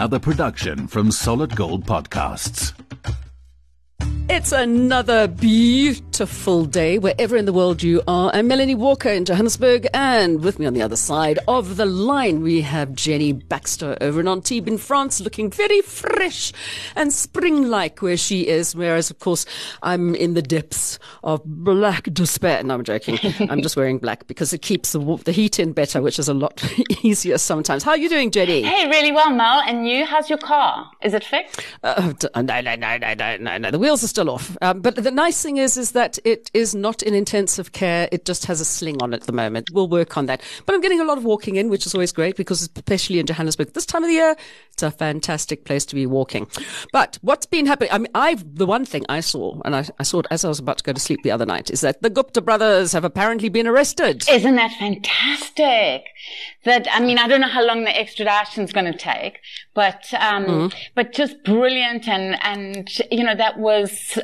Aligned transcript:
another 0.00 0.18
production 0.18 0.86
from 0.86 1.10
Solid 1.10 1.54
Gold 1.54 1.84
Podcasts. 1.84 2.72
It's 4.30 4.50
another 4.50 5.28
beautiful 5.28 6.09
day 6.20 6.98
wherever 6.98 7.34
in 7.34 7.46
the 7.46 7.52
world 7.52 7.82
you 7.82 8.02
are. 8.06 8.30
I'm 8.34 8.46
Melanie 8.46 8.74
Walker 8.74 9.08
in 9.08 9.24
Johannesburg, 9.24 9.86
and 9.94 10.44
with 10.44 10.58
me 10.58 10.66
on 10.66 10.74
the 10.74 10.82
other 10.82 10.96
side 10.96 11.38
of 11.48 11.78
the 11.78 11.86
line, 11.86 12.42
we 12.42 12.60
have 12.60 12.94
Jenny 12.94 13.32
Baxter 13.32 13.96
over 14.02 14.20
in 14.20 14.28
Antibes 14.28 14.68
in 14.68 14.76
France, 14.76 15.22
looking 15.22 15.50
very 15.50 15.80
fresh 15.80 16.52
and 16.94 17.10
spring-like 17.10 18.02
where 18.02 18.18
she 18.18 18.46
is. 18.46 18.76
Whereas, 18.76 19.10
of 19.10 19.18
course, 19.18 19.46
I'm 19.82 20.14
in 20.14 20.34
the 20.34 20.42
depths 20.42 20.98
of 21.24 21.40
black 21.46 22.04
despair. 22.12 22.62
No, 22.64 22.74
I'm 22.74 22.84
joking. 22.84 23.18
I'm 23.48 23.62
just 23.62 23.76
wearing 23.76 23.96
black 23.96 24.26
because 24.26 24.52
it 24.52 24.60
keeps 24.60 24.92
the, 24.92 25.00
the 25.24 25.32
heat 25.32 25.58
in 25.58 25.72
better, 25.72 26.02
which 26.02 26.18
is 26.18 26.28
a 26.28 26.34
lot 26.34 26.62
easier 27.02 27.38
sometimes. 27.38 27.82
How 27.82 27.92
are 27.92 27.96
you 27.98 28.10
doing, 28.10 28.30
Jenny? 28.30 28.62
Hey, 28.62 28.86
really 28.88 29.12
well, 29.12 29.30
Mel. 29.30 29.62
And 29.66 29.88
you? 29.88 30.04
How's 30.04 30.28
your 30.28 30.38
car? 30.38 30.90
Is 31.02 31.14
it 31.14 31.24
fixed? 31.24 31.62
Uh, 31.82 32.12
no, 32.36 32.42
no, 32.42 32.60
no, 32.60 32.98
no, 32.98 33.14
no, 33.14 33.36
no, 33.38 33.56
no. 33.56 33.70
The 33.70 33.78
wheels 33.78 34.04
are 34.04 34.08
still 34.08 34.28
off. 34.28 34.54
Um, 34.60 34.82
but 34.82 34.96
the 34.96 35.10
nice 35.10 35.42
thing 35.42 35.56
is, 35.56 35.78
is 35.78 35.92
that 35.92 36.09
it 36.24 36.50
is 36.54 36.74
not 36.74 37.02
in 37.02 37.14
intensive 37.14 37.72
care. 37.72 38.08
It 38.12 38.24
just 38.24 38.46
has 38.46 38.60
a 38.60 38.64
sling 38.64 39.02
on 39.02 39.14
at 39.14 39.22
the 39.22 39.32
moment. 39.32 39.68
We'll 39.72 39.88
work 39.88 40.16
on 40.16 40.26
that. 40.26 40.42
But 40.66 40.74
I'm 40.74 40.80
getting 40.80 41.00
a 41.00 41.04
lot 41.04 41.18
of 41.18 41.24
walking 41.24 41.56
in, 41.56 41.68
which 41.68 41.86
is 41.86 41.94
always 41.94 42.12
great 42.12 42.36
because 42.36 42.62
especially 42.62 43.18
in 43.18 43.26
Johannesburg 43.26 43.72
this 43.72 43.86
time 43.86 44.02
of 44.02 44.08
the 44.08 44.14
year, 44.14 44.36
it's 44.72 44.82
a 44.82 44.90
fantastic 44.90 45.64
place 45.64 45.84
to 45.86 45.94
be 45.94 46.06
walking. 46.06 46.46
But 46.92 47.18
what's 47.22 47.46
been 47.46 47.66
happening? 47.66 47.90
I 47.92 47.98
mean, 47.98 48.08
I've, 48.14 48.56
the 48.56 48.66
one 48.66 48.84
thing 48.84 49.04
I 49.08 49.20
saw, 49.20 49.60
and 49.64 49.76
I, 49.76 49.86
I 49.98 50.02
saw 50.02 50.20
it 50.20 50.26
as 50.30 50.44
I 50.44 50.48
was 50.48 50.58
about 50.58 50.78
to 50.78 50.84
go 50.84 50.92
to 50.92 51.00
sleep 51.00 51.20
the 51.22 51.30
other 51.30 51.46
night, 51.46 51.70
is 51.70 51.80
that 51.82 52.02
the 52.02 52.10
Gupta 52.10 52.40
brothers 52.40 52.92
have 52.92 53.04
apparently 53.04 53.48
been 53.48 53.66
arrested. 53.66 54.28
Isn't 54.28 54.56
that 54.56 54.72
fantastic? 54.72 56.04
That 56.64 56.86
I 56.92 57.00
mean, 57.00 57.18
I 57.18 57.28
don't 57.28 57.40
know 57.40 57.48
how 57.48 57.64
long 57.64 57.84
the 57.84 57.96
extradition 57.96 58.64
is 58.64 58.72
going 58.72 58.90
to 58.90 58.98
take, 58.98 59.38
but 59.74 60.12
um, 60.14 60.44
mm-hmm. 60.44 60.78
but 60.94 61.12
just 61.12 61.42
brilliant, 61.44 62.06
and 62.08 62.36
and 62.42 62.90
you 63.10 63.24
know 63.24 63.34
that 63.34 63.58
was 63.58 64.18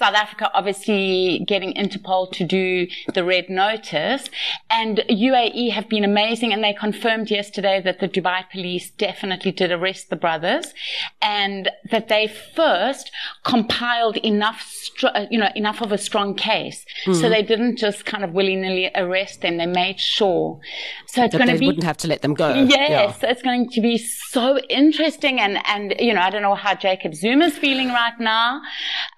South 0.00 0.14
Africa 0.14 0.50
obviously 0.54 1.44
getting 1.46 1.74
Interpol 1.74 2.32
to 2.32 2.44
do 2.44 2.86
the 3.14 3.22
red 3.22 3.50
notice 3.50 4.30
and 4.70 5.04
UAE 5.10 5.72
have 5.72 5.90
been 5.90 6.04
amazing 6.04 6.54
and 6.54 6.64
they 6.64 6.72
confirmed 6.72 7.30
yesterday 7.30 7.82
that 7.82 8.00
the 8.00 8.08
Dubai 8.08 8.48
police 8.50 8.90
definitely 8.90 9.52
did 9.52 9.70
arrest 9.70 10.08
the 10.08 10.16
brothers 10.16 10.72
and 11.20 11.70
that 11.90 12.08
they 12.08 12.26
first 12.26 13.10
compiled 13.44 14.16
enough, 14.18 14.62
str- 14.62 15.08
you 15.30 15.38
know, 15.38 15.50
enough 15.54 15.82
of 15.82 15.92
a 15.92 15.98
strong 15.98 16.34
case. 16.34 16.86
Mm-hmm. 17.04 17.20
So 17.20 17.28
they 17.28 17.42
didn't 17.42 17.76
just 17.76 18.06
kind 18.06 18.24
of 18.24 18.32
willy-nilly 18.32 18.90
arrest 18.94 19.42
them. 19.42 19.58
They 19.58 19.66
made 19.66 20.00
sure. 20.00 20.60
So 21.08 21.24
it's 21.24 21.36
going 21.36 21.48
to 21.48 21.58
be. 21.58 21.66
wouldn't 21.66 21.84
have 21.84 21.98
to 21.98 22.08
let 22.08 22.22
them 22.22 22.34
go. 22.34 22.54
Yes. 22.54 22.90
Yeah. 22.90 23.12
So 23.12 23.28
it's 23.28 23.42
going 23.42 23.68
to 23.70 23.80
be 23.82 23.98
so 23.98 24.58
interesting. 24.70 25.40
And, 25.40 25.58
and, 25.66 25.94
you 25.98 26.14
know, 26.14 26.22
I 26.22 26.30
don't 26.30 26.42
know 26.42 26.54
how 26.54 26.74
Jacob 26.74 27.14
Zuma's 27.14 27.58
feeling 27.58 27.88
right 27.88 28.18
now. 28.18 28.62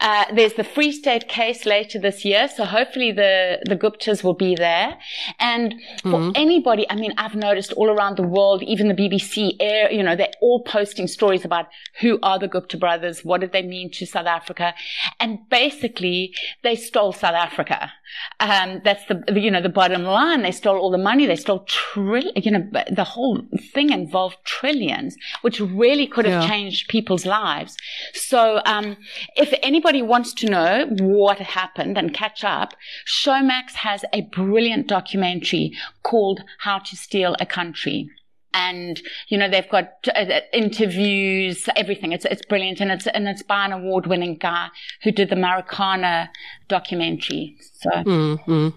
Uh, 0.01 0.25
there's 0.35 0.55
the 0.55 0.65
Free 0.75 0.93
State 0.93 1.29
case 1.29 1.67
later 1.67 1.99
this 1.99 2.25
year. 2.25 2.49
So 2.49 2.65
hopefully 2.65 3.13
the, 3.13 3.59
the 3.65 3.77
Guptas 3.77 4.23
will 4.25 4.35
be 4.35 4.55
there. 4.55 4.99
And 5.39 5.75
for 6.03 6.09
mm-hmm. 6.09 6.33
anybody, 6.35 6.87
I 6.89 6.97
mean, 6.97 7.13
I've 7.17 7.35
noticed 7.35 7.73
all 7.73 7.91
around 7.91 8.17
the 8.17 8.23
world, 8.23 8.63
even 8.63 8.89
the 8.89 8.95
BBC 8.95 9.57
air, 9.61 9.91
you 9.91 10.03
know, 10.03 10.17
they're 10.17 10.33
all 10.41 10.63
posting 10.63 11.07
stories 11.07 11.45
about 11.45 11.67
who 12.01 12.19
are 12.23 12.39
the 12.39 12.49
Gupta 12.49 12.77
brothers? 12.77 13.25
What 13.25 13.41
did 13.41 13.53
they 13.53 13.63
mean 13.63 13.91
to 13.93 14.07
South 14.07 14.27
Africa? 14.27 14.75
And 15.21 15.49
basically 15.49 16.35
they 16.63 16.77
stole 16.77 17.13
South 17.13 17.35
Africa. 17.35 17.93
Um, 18.41 18.81
that's 18.85 19.05
the, 19.07 19.23
you 19.41 19.51
know, 19.51 19.61
the 19.61 19.69
bottom 19.69 20.05
line. 20.05 20.43
They 20.43 20.51
stole 20.51 20.79
all 20.79 20.91
the 20.91 20.99
money. 20.99 21.27
They 21.27 21.37
stole 21.37 21.61
trill, 21.61 22.31
you 22.37 22.51
know, 22.51 22.69
the 22.91 23.05
whole 23.05 23.43
thing 23.73 23.91
involved 23.91 24.39
trillions, 24.45 25.17
which 25.43 25.61
really 25.61 26.07
could 26.07 26.25
have 26.25 26.43
yeah. 26.43 26.49
changed 26.49 26.89
people's 26.89 27.27
lives. 27.27 27.77
So, 28.13 28.61
um, 28.65 28.97
if 29.37 29.53
anybody 29.63 30.03
wants 30.03 30.33
to 30.35 30.49
know 30.49 30.87
what 30.99 31.39
happened 31.39 31.99
and 31.99 32.13
catch 32.13 32.45
up, 32.45 32.75
Showmax 33.07 33.73
has 33.73 34.05
a 34.13 34.23
brilliant 34.23 34.87
documentary 34.87 35.73
called 36.03 36.43
How 36.59 36.79
to 36.79 36.97
Steal 36.97 37.37
a 37.41 37.47
Country 37.47 38.11
and 38.55 39.01
you 39.29 39.39
know 39.39 39.49
they've 39.49 39.69
got 39.69 39.93
uh, 40.15 40.41
interviews, 40.53 41.69
everything. 41.77 42.13
It's 42.13 42.25
it's 42.25 42.45
brilliant, 42.45 42.81
and 42.81 42.91
it's 42.91 43.07
and 43.07 43.29
it's 43.29 43.43
by 43.43 43.65
an 43.65 43.73
award-winning 43.73 44.37
guy 44.39 44.69
who 45.03 45.13
did 45.13 45.31
the 45.31 45.37
Marikana 45.37 46.29
documentary. 46.69 47.57
So. 47.81 47.91
Mm-hmm. 47.91 48.69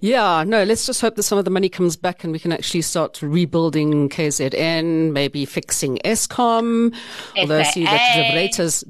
Yeah, 0.00 0.44
no, 0.46 0.62
let's 0.62 0.86
just 0.86 1.00
hope 1.00 1.16
that 1.16 1.24
some 1.24 1.38
of 1.38 1.44
the 1.44 1.50
money 1.50 1.68
comes 1.68 1.96
back 1.96 2.24
and 2.24 2.32
we 2.32 2.38
can 2.38 2.52
actually 2.52 2.82
start 2.82 3.20
rebuilding 3.20 4.08
KZN, 4.08 5.12
maybe 5.12 5.44
fixing 5.44 5.98
Eskom. 6.04 6.94
Although 7.36 7.58
I 7.58 7.64
see 7.64 7.84
that 7.84 8.16
the 8.16 8.38
Reuters, 8.38 8.84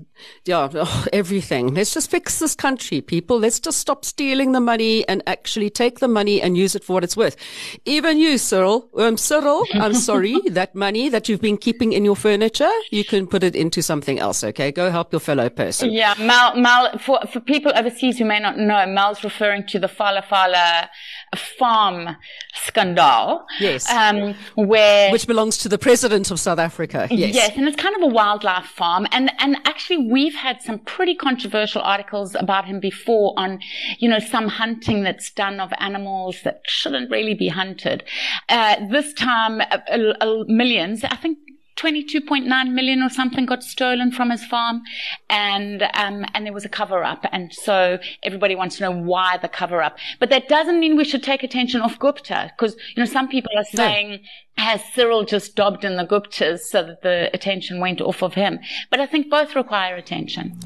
yeah, 0.44 0.68
oh, 0.74 1.06
everything. 1.12 1.74
Let's 1.74 1.94
just 1.94 2.10
fix 2.10 2.38
this 2.38 2.54
country, 2.54 3.00
people. 3.00 3.38
Let's 3.38 3.60
just 3.60 3.78
stop 3.78 4.04
stealing 4.04 4.52
the 4.52 4.60
money 4.60 5.06
and 5.08 5.22
actually 5.26 5.70
take 5.70 6.00
the 6.00 6.08
money 6.08 6.40
and 6.40 6.56
use 6.56 6.74
it 6.74 6.84
for 6.84 6.94
what 6.94 7.04
it's 7.04 7.16
worth. 7.16 7.36
Even 7.84 8.18
you, 8.18 8.38
Cyril, 8.38 8.88
um, 8.96 9.16
Cyril, 9.16 9.64
I'm 9.74 9.94
sorry, 9.94 10.38
that 10.50 10.74
money 10.74 11.08
that 11.08 11.28
you've 11.28 11.40
been 11.40 11.56
keeping 11.56 11.92
in 11.92 12.04
your 12.04 12.16
furniture, 12.16 12.70
you 12.90 13.04
can 13.04 13.26
put 13.26 13.42
it 13.42 13.54
into 13.54 13.82
something 13.82 14.18
else, 14.18 14.42
okay? 14.44 14.72
Go 14.72 14.90
help 14.90 15.12
your 15.12 15.20
fellow 15.20 15.48
person. 15.48 15.90
Yeah, 15.92 16.14
Mal, 16.18 16.56
Mal, 16.56 16.98
for, 16.98 17.20
for 17.32 17.40
people 17.40 17.72
overseas 17.74 18.18
who 18.18 18.24
may 18.24 18.40
not 18.40 18.58
know, 18.58 18.86
Mal's 18.86 19.22
referring 19.24 19.66
to 19.68 19.78
the 19.78 19.88
Phala 19.88 20.24
Phala 20.24 20.88
farm 21.36 22.16
scandal. 22.54 23.44
Yes. 23.60 23.90
Um, 23.90 24.34
where. 24.54 25.10
Which 25.12 25.26
belongs 25.26 25.58
to 25.58 25.68
the 25.68 25.78
president 25.78 26.30
of 26.30 26.40
South 26.40 26.58
Africa. 26.58 27.08
Yes. 27.10 27.34
Yes. 27.34 27.56
And 27.56 27.66
it's 27.68 27.76
kind 27.76 27.94
of 27.96 28.02
a 28.02 28.06
wildlife 28.06 28.66
farm. 28.66 29.06
And, 29.12 29.30
and 29.38 29.56
actually 29.64 30.08
we've 30.10 30.34
had 30.34 30.62
some 30.62 30.78
pretty 30.78 31.14
controversial 31.14 31.82
articles 31.82 32.34
about 32.34 32.64
him 32.64 32.80
before 32.80 33.34
on, 33.36 33.60
you 33.98 34.08
know, 34.08 34.18
some 34.18 34.48
hunting 34.48 35.02
that's 35.02 35.30
done 35.30 35.60
of 35.60 35.72
animals 35.78 36.42
that 36.44 36.60
shouldn't 36.66 37.10
really 37.10 37.34
be 37.34 37.48
hunted. 37.48 38.04
Uh, 38.48 38.76
this 38.90 39.12
time, 39.14 39.60
uh, 39.60 39.78
uh, 39.90 40.44
millions, 40.46 41.04
I 41.04 41.16
think 41.16 41.38
22.9 41.78 42.72
million 42.72 43.02
or 43.02 43.08
something 43.08 43.46
got 43.46 43.62
stolen 43.62 44.10
from 44.10 44.30
his 44.30 44.44
farm 44.44 44.82
and 45.30 45.82
um, 45.94 46.24
and 46.34 46.44
there 46.44 46.52
was 46.52 46.64
a 46.64 46.68
cover 46.68 47.04
up 47.04 47.24
and 47.30 47.52
so 47.54 47.98
everybody 48.22 48.54
wants 48.54 48.76
to 48.76 48.82
know 48.82 48.90
why 48.90 49.38
the 49.38 49.48
cover 49.48 49.80
up 49.82 49.96
but 50.18 50.28
that 50.28 50.48
doesn't 50.48 50.80
mean 50.80 50.96
we 50.96 51.04
should 51.04 51.22
take 51.22 51.42
attention 51.42 51.80
off 51.80 51.98
Gupta 51.98 52.52
because 52.56 52.74
you 52.74 53.02
know 53.02 53.04
some 53.04 53.28
people 53.28 53.52
are 53.56 53.64
saying 53.64 54.10
no. 54.10 54.64
has 54.64 54.82
Cyril 54.92 55.24
just 55.24 55.54
dobbed 55.54 55.84
in 55.84 55.96
the 55.96 56.04
Guptas 56.04 56.60
so 56.60 56.82
that 56.82 57.02
the 57.02 57.30
attention 57.32 57.80
went 57.80 58.00
off 58.00 58.22
of 58.22 58.34
him? 58.34 58.58
But 58.90 59.00
I 59.00 59.06
think 59.06 59.30
both 59.30 59.54
require 59.54 59.96
attention 59.96 60.58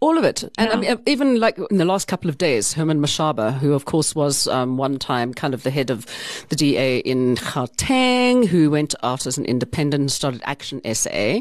all 0.00 0.18
of 0.18 0.24
it. 0.24 0.42
And 0.58 0.68
yeah. 0.82 0.92
I 0.92 0.94
mean, 0.94 1.02
even 1.06 1.40
like 1.40 1.58
in 1.70 1.78
the 1.78 1.84
last 1.84 2.08
couple 2.08 2.28
of 2.28 2.38
days, 2.38 2.72
Herman 2.72 3.00
Mashaba, 3.00 3.58
who 3.58 3.72
of 3.72 3.84
course 3.84 4.14
was 4.14 4.46
um, 4.48 4.76
one 4.76 4.98
time 4.98 5.32
kind 5.34 5.54
of 5.54 5.62
the 5.62 5.70
head 5.70 5.90
of 5.90 6.06
the 6.48 6.56
DA 6.56 6.98
in 6.98 7.36
Gauteng, 7.36 8.46
who 8.46 8.70
went 8.70 8.94
out 9.02 9.26
as 9.26 9.38
an 9.38 9.44
independent 9.44 10.00
and 10.00 10.12
started 10.12 10.42
Action 10.44 10.80
SA. 10.94 11.40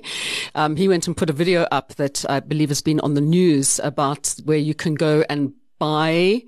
Um, 0.56 0.76
he 0.76 0.88
went 0.88 1.08
and 1.08 1.16
put 1.16 1.30
a 1.30 1.34
video 1.34 1.64
up 1.72 1.96
that 1.96 2.26
I 2.30 2.40
believe 2.40 2.70
has 2.70 2.82
been 2.82 3.00
on 3.02 3.14
the 3.14 3.22
news 3.22 3.80
about 3.84 4.36
where 4.46 4.58
you 4.58 4.74
can 4.74 4.96
go 4.96 5.24
and 5.30 5.54
buy 5.80 6.44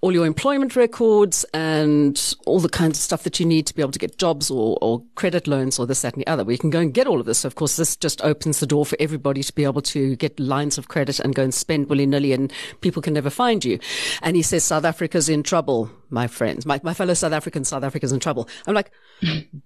all 0.00 0.12
your 0.12 0.26
employment 0.26 0.76
records 0.76 1.44
and 1.52 2.34
all 2.46 2.60
the 2.60 2.68
kinds 2.68 2.98
of 2.98 3.02
stuff 3.02 3.24
that 3.24 3.40
you 3.40 3.46
need 3.46 3.66
to 3.66 3.74
be 3.74 3.82
able 3.82 3.90
to 3.90 3.98
get 3.98 4.16
jobs 4.16 4.50
or, 4.50 4.78
or 4.80 5.02
credit 5.16 5.48
loans 5.48 5.78
or 5.78 5.86
this, 5.86 6.02
that 6.02 6.14
and 6.14 6.22
the 6.22 6.26
other. 6.28 6.44
We 6.44 6.56
can 6.56 6.70
go 6.70 6.78
and 6.78 6.94
get 6.94 7.08
all 7.08 7.18
of 7.18 7.26
this. 7.26 7.40
So 7.40 7.48
of 7.48 7.56
course, 7.56 7.76
this 7.76 7.96
just 7.96 8.22
opens 8.22 8.60
the 8.60 8.66
door 8.66 8.86
for 8.86 8.96
everybody 9.00 9.42
to 9.42 9.52
be 9.52 9.64
able 9.64 9.82
to 9.82 10.14
get 10.16 10.38
lines 10.38 10.78
of 10.78 10.86
credit 10.86 11.18
and 11.18 11.34
go 11.34 11.42
and 11.42 11.52
spend 11.52 11.88
willy 11.88 12.06
nilly 12.06 12.32
and 12.32 12.52
people 12.80 13.02
can 13.02 13.14
never 13.14 13.30
find 13.30 13.64
you. 13.64 13.80
And 14.22 14.36
he 14.36 14.42
says, 14.42 14.62
South 14.62 14.84
Africa's 14.84 15.28
in 15.28 15.42
trouble, 15.42 15.90
my 16.10 16.28
friends, 16.28 16.64
my, 16.64 16.80
my 16.84 16.94
fellow 16.94 17.14
South 17.14 17.32
Africans, 17.32 17.68
South 17.68 17.82
Africa's 17.82 18.12
in 18.12 18.20
trouble. 18.20 18.48
I'm 18.68 18.74
like, 18.74 18.92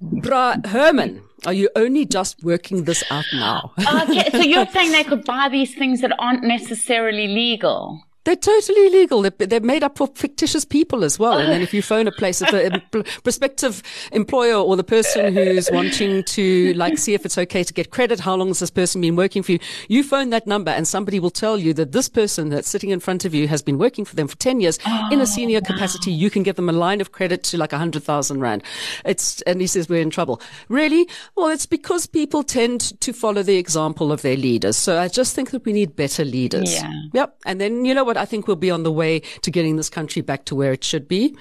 bruh, 0.02 0.64
Herman, 0.64 1.22
are 1.44 1.52
you 1.52 1.68
only 1.76 2.06
just 2.06 2.42
working 2.42 2.84
this 2.84 3.04
out 3.10 3.24
now? 3.34 3.72
okay. 3.78 4.30
So 4.30 4.38
you're 4.38 4.66
saying 4.72 4.92
they 4.92 5.04
could 5.04 5.24
buy 5.24 5.50
these 5.50 5.74
things 5.74 6.00
that 6.00 6.12
aren't 6.18 6.42
necessarily 6.42 7.28
legal? 7.28 8.02
They're 8.24 8.36
totally 8.36 8.86
illegal. 8.86 9.22
They're, 9.22 9.46
they're, 9.46 9.60
made 9.60 9.82
up 9.82 9.98
for 9.98 10.08
fictitious 10.14 10.64
people 10.64 11.04
as 11.04 11.18
well. 11.18 11.38
And 11.38 11.50
then 11.50 11.60
if 11.60 11.74
you 11.74 11.82
phone 11.92 12.06
a 12.06 12.12
place, 12.12 12.40
if 12.42 12.50
the 12.50 13.04
prospective 13.22 13.82
employer 14.12 14.54
or 14.56 14.76
the 14.76 14.84
person 14.84 15.34
who's 15.34 15.70
wanting 15.72 16.22
to 16.24 16.74
like 16.74 16.98
see 16.98 17.14
if 17.14 17.24
it's 17.24 17.38
okay 17.38 17.64
to 17.64 17.72
get 17.72 17.90
credit, 17.90 18.20
how 18.20 18.34
long 18.34 18.48
has 18.48 18.60
this 18.60 18.70
person 18.70 19.00
been 19.00 19.16
working 19.16 19.42
for 19.42 19.52
you? 19.52 19.58
You 19.88 20.04
phone 20.04 20.30
that 20.30 20.46
number 20.46 20.70
and 20.70 20.86
somebody 20.86 21.18
will 21.18 21.30
tell 21.30 21.58
you 21.58 21.74
that 21.74 21.92
this 21.92 22.08
person 22.08 22.48
that's 22.50 22.68
sitting 22.68 22.90
in 22.90 23.00
front 23.00 23.24
of 23.24 23.34
you 23.34 23.48
has 23.48 23.62
been 23.62 23.78
working 23.78 24.04
for 24.04 24.14
them 24.14 24.28
for 24.28 24.36
10 24.36 24.60
years 24.60 24.78
oh, 24.86 25.08
in 25.10 25.20
a 25.20 25.26
senior 25.26 25.58
oh, 25.58 25.66
wow. 25.68 25.74
capacity. 25.74 26.12
You 26.12 26.30
can 26.30 26.42
give 26.42 26.56
them 26.56 26.68
a 26.68 26.72
line 26.72 27.00
of 27.00 27.12
credit 27.12 27.42
to 27.44 27.58
like 27.58 27.72
a 27.72 27.78
hundred 27.78 28.04
thousand 28.04 28.40
rand. 28.40 28.62
It's, 29.04 29.42
and 29.42 29.60
he 29.60 29.66
says 29.66 29.88
we're 29.88 30.00
in 30.00 30.10
trouble. 30.10 30.40
Really? 30.68 31.08
Well, 31.36 31.48
it's 31.48 31.66
because 31.66 32.06
people 32.06 32.42
tend 32.42 33.00
to 33.00 33.12
follow 33.12 33.42
the 33.42 33.56
example 33.56 34.12
of 34.12 34.22
their 34.22 34.36
leaders. 34.36 34.76
So 34.76 34.98
I 34.98 35.08
just 35.08 35.34
think 35.34 35.50
that 35.50 35.64
we 35.64 35.72
need 35.72 35.96
better 35.96 36.24
leaders. 36.24 36.72
Yeah. 36.72 36.92
Yep. 37.14 37.36
And 37.46 37.60
then, 37.60 37.84
you 37.84 37.94
know 37.94 38.04
what? 38.04 38.11
I 38.16 38.24
think 38.24 38.46
we'll 38.46 38.56
be 38.56 38.70
on 38.70 38.82
the 38.82 38.92
way 38.92 39.20
to 39.42 39.50
getting 39.50 39.76
this 39.76 39.90
country 39.90 40.22
back 40.22 40.44
to 40.46 40.54
where 40.54 40.72
it 40.72 40.84
should 40.84 41.08
be. 41.08 41.36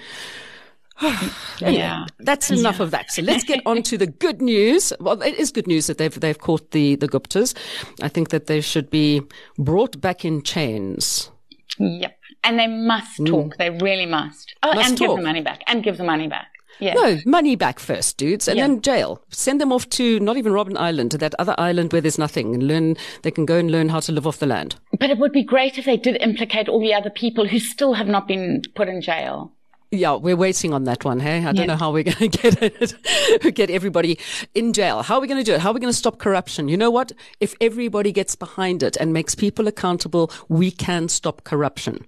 yeah. 1.59 2.05
That's 2.19 2.51
enough 2.51 2.79
of 2.79 2.91
that. 2.91 3.11
So 3.11 3.21
let's 3.21 3.43
get 3.43 3.61
on 3.65 3.81
to 3.83 3.97
the 3.97 4.07
good 4.07 4.41
news. 4.41 4.93
Well, 4.99 5.21
it 5.21 5.35
is 5.35 5.51
good 5.51 5.67
news 5.67 5.87
that 5.87 5.97
they've, 5.97 6.17
they've 6.19 6.37
caught 6.37 6.71
the, 6.71 6.95
the 6.95 7.07
Guptas. 7.07 7.55
I 8.01 8.07
think 8.07 8.29
that 8.29 8.47
they 8.47 8.61
should 8.61 8.89
be 8.89 9.21
brought 9.57 9.99
back 9.99 10.23
in 10.23 10.43
chains. 10.43 11.31
Yep. 11.79 12.17
And 12.43 12.59
they 12.59 12.67
must 12.67 13.19
mm. 13.19 13.27
talk. 13.27 13.57
They 13.57 13.69
really 13.69 14.05
must. 14.05 14.55
Oh, 14.63 14.73
Must 14.73 14.89
and 14.89 14.99
give 14.99 15.15
the 15.15 15.21
money 15.21 15.41
back. 15.41 15.61
And 15.67 15.83
give 15.83 15.97
the 15.97 16.03
money 16.03 16.27
back. 16.27 16.47
Yeah. 16.79 16.93
No, 16.93 17.19
money 17.25 17.55
back 17.55 17.79
first, 17.79 18.17
dudes, 18.17 18.47
and 18.47 18.57
Yeah. 18.57 18.67
then 18.67 18.81
jail. 18.81 19.21
Send 19.29 19.61
them 19.61 19.71
off 19.71 19.87
to 19.91 20.19
not 20.19 20.37
even 20.37 20.51
Robben 20.53 20.77
Island, 20.77 21.11
to 21.11 21.17
that 21.19 21.35
other 21.37 21.53
island 21.57 21.93
where 21.93 22.01
there's 22.01 22.17
nothing, 22.17 22.53
and 22.55 22.63
learn. 22.67 22.97
They 23.21 23.31
can 23.31 23.45
go 23.45 23.57
and 23.57 23.69
learn 23.71 23.89
how 23.89 23.99
to 23.99 24.11
live 24.11 24.25
off 24.25 24.39
the 24.39 24.47
land. 24.47 24.75
But 24.99 25.09
it 25.11 25.17
would 25.19 25.31
be 25.31 25.43
great 25.43 25.77
if 25.77 25.85
they 25.85 25.97
did 25.97 26.17
implicate 26.21 26.67
all 26.69 26.79
the 26.79 26.93
other 26.93 27.09
people 27.11 27.47
who 27.47 27.59
still 27.59 27.93
have 27.93 28.07
not 28.07 28.27
been 28.27 28.61
put 28.75 28.87
in 28.87 29.01
jail. 29.01 29.51
Yeah, 29.93 30.15
we're 30.15 30.37
waiting 30.37 30.73
on 30.73 30.85
that 30.85 31.03
one. 31.03 31.19
Hey, 31.19 31.39
I 31.39 31.51
don't 31.51 31.57
Yeah. 31.57 31.65
know 31.65 31.75
how 31.75 31.91
we're 31.91 32.03
going 32.11 32.15
to 32.15 32.27
get 32.29 32.63
it, 32.63 33.53
get 33.55 33.69
everybody 33.69 34.17
in 34.55 34.71
jail. 34.71 35.03
How 35.03 35.15
are 35.15 35.21
we 35.21 35.27
going 35.27 35.43
to 35.43 35.43
do 35.43 35.53
it? 35.53 35.59
How 35.59 35.71
are 35.71 35.73
we 35.73 35.81
going 35.81 35.91
to 35.91 35.97
stop 35.97 36.17
corruption? 36.17 36.69
You 36.69 36.77
know 36.77 36.89
what? 36.89 37.11
If 37.41 37.55
everybody 37.59 38.13
gets 38.13 38.33
behind 38.35 38.83
it 38.83 38.95
and 38.97 39.11
makes 39.11 39.35
people 39.35 39.67
accountable, 39.67 40.31
we 40.47 40.71
can 40.71 41.09
stop 41.09 41.43
corruption. 41.43 42.05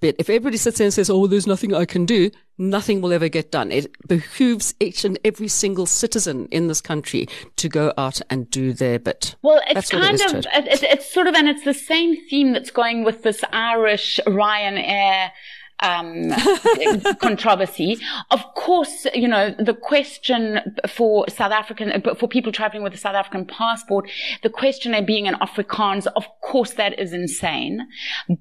But 0.00 0.16
if 0.18 0.28
everybody 0.28 0.56
sits 0.56 0.78
there 0.78 0.86
and 0.86 0.94
says, 0.94 1.10
"Oh, 1.10 1.26
there's 1.26 1.46
nothing 1.46 1.74
I 1.74 1.84
can 1.84 2.06
do," 2.06 2.30
nothing 2.58 3.00
will 3.00 3.12
ever 3.12 3.28
get 3.28 3.50
done. 3.50 3.70
It 3.70 3.90
behooves 4.06 4.74
each 4.80 5.04
and 5.04 5.18
every 5.24 5.48
single 5.48 5.86
citizen 5.86 6.48
in 6.50 6.68
this 6.68 6.80
country 6.80 7.28
to 7.56 7.68
go 7.68 7.92
out 7.98 8.20
and 8.30 8.50
do 8.50 8.72
their 8.72 8.98
bit. 8.98 9.36
Well, 9.42 9.60
it's 9.66 9.74
That's 9.74 9.92
it 9.92 10.00
kind 10.00 10.20
of, 10.20 10.46
it, 10.52 10.82
it's 10.82 11.12
sort 11.12 11.26
of, 11.26 11.34
and 11.34 11.48
it's 11.48 11.64
the 11.64 11.74
same 11.74 12.16
theme 12.28 12.52
that's 12.52 12.70
going 12.70 13.04
with 13.04 13.22
this 13.22 13.44
Irish 13.52 14.20
Ryanair 14.26 15.30
um, 15.80 16.30
controversy. 17.20 17.98
Of 18.30 18.42
course, 18.54 19.06
you 19.14 19.28
know, 19.28 19.54
the 19.58 19.74
question 19.74 20.60
for 20.88 21.28
South 21.28 21.52
African, 21.52 22.02
for 22.18 22.28
people 22.28 22.52
traveling 22.52 22.82
with 22.82 22.94
a 22.94 22.98
South 22.98 23.14
African 23.14 23.46
passport, 23.46 24.08
the 24.42 24.50
question 24.50 24.94
of 24.94 25.06
being 25.06 25.28
an 25.28 25.34
Afrikaans, 25.34 26.06
of 26.16 26.24
course 26.42 26.74
that 26.74 26.98
is 26.98 27.12
insane. 27.12 27.86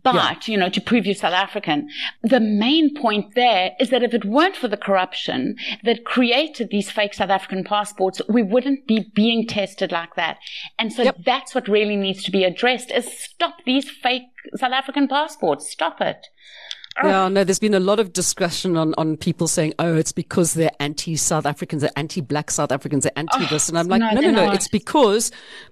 But, 0.03 0.47
you 0.47 0.57
know, 0.57 0.69
to 0.69 0.81
prove 0.81 1.05
you're 1.05 1.15
South 1.15 1.33
African, 1.33 1.89
the 2.23 2.39
main 2.39 2.95
point 2.95 3.35
there 3.35 3.71
is 3.79 3.89
that 3.89 4.03
if 4.03 4.13
it 4.13 4.25
weren't 4.25 4.55
for 4.55 4.67
the 4.67 4.77
corruption 4.77 5.55
that 5.83 6.05
created 6.05 6.69
these 6.69 6.89
fake 6.91 7.13
South 7.13 7.29
African 7.29 7.63
passports, 7.63 8.21
we 8.29 8.43
wouldn't 8.43 8.87
be 8.87 9.11
being 9.13 9.47
tested 9.47 9.91
like 9.91 10.15
that. 10.15 10.37
And 10.79 10.91
so 10.91 11.03
Yep. 11.03 11.17
that's 11.25 11.53
what 11.53 11.67
really 11.67 11.95
needs 11.95 12.23
to 12.23 12.31
be 12.31 12.43
addressed 12.43 12.91
is 12.91 13.05
stop 13.19 13.55
these 13.65 13.89
fake 13.89 14.23
South 14.55 14.71
African 14.71 15.07
passports. 15.07 15.69
Stop 15.69 16.01
it. 16.01 16.27
Yeah, 17.03 17.27
no, 17.27 17.43
there's 17.43 17.59
been 17.59 17.73
a 17.73 17.79
lot 17.79 17.99
of 17.99 18.13
discussion 18.13 18.77
on, 18.77 18.93
on 18.97 19.17
people 19.17 19.47
saying, 19.47 19.73
oh, 19.79 19.95
it's 19.95 20.13
because 20.13 20.53
they're 20.53 20.71
anti-South 20.79 21.45
Africans, 21.45 21.81
they're 21.81 21.91
anti-black 21.97 22.49
South 22.49 22.71
Africans, 22.71 23.03
they're 23.03 23.17
anti-this. 23.17 23.67
Ah, 23.67 23.71
and 23.71 23.79
I'm 23.79 23.87
like, 23.87 23.99
no, 23.99 24.21
no, 24.21 24.31
no, 24.31 24.45
not. 24.45 24.55
it's 24.55 24.69
because 24.69 25.29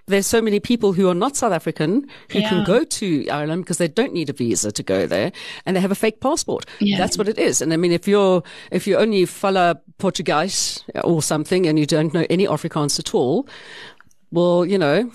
there's 0.07 0.27
so 0.27 0.41
many 0.41 0.59
people 0.59 0.91
who 0.91 1.07
are 1.07 1.15
not 1.15 1.37
South 1.37 1.53
African 1.53 2.07
who 2.29 2.41
can 2.41 2.65
go 2.65 2.83
to 2.83 3.27
Ireland 3.29 3.63
because 3.63 3.77
they 3.77 3.87
don't 3.87 4.11
need 4.11 4.29
a 4.29 4.33
visa 4.33 4.71
to 4.73 4.83
go 4.83 5.07
there 5.07 5.31
and 5.65 5.77
they 5.77 5.81
have 5.81 5.91
a 5.91 5.95
fake 5.95 6.19
passport. 6.19 6.65
Yeah. 6.79 6.97
That's 6.97 7.17
what 7.17 7.29
it 7.29 7.37
is. 7.37 7.61
And 7.61 7.71
I 7.71 7.77
mean, 7.77 7.93
if 7.93 8.05
you're, 8.05 8.43
if 8.71 8.85
you're 8.85 8.99
only 8.99 9.25
fala 9.25 9.79
Portuguese 9.99 10.83
or 11.03 11.21
something 11.21 11.65
and 11.65 11.79
you 11.79 11.85
don't 11.85 12.13
know 12.13 12.25
any 12.29 12.47
Afrikaans 12.47 12.99
at 12.99 13.13
all, 13.15 13.47
well, 14.31 14.65
you 14.65 14.77
know, 14.77 15.09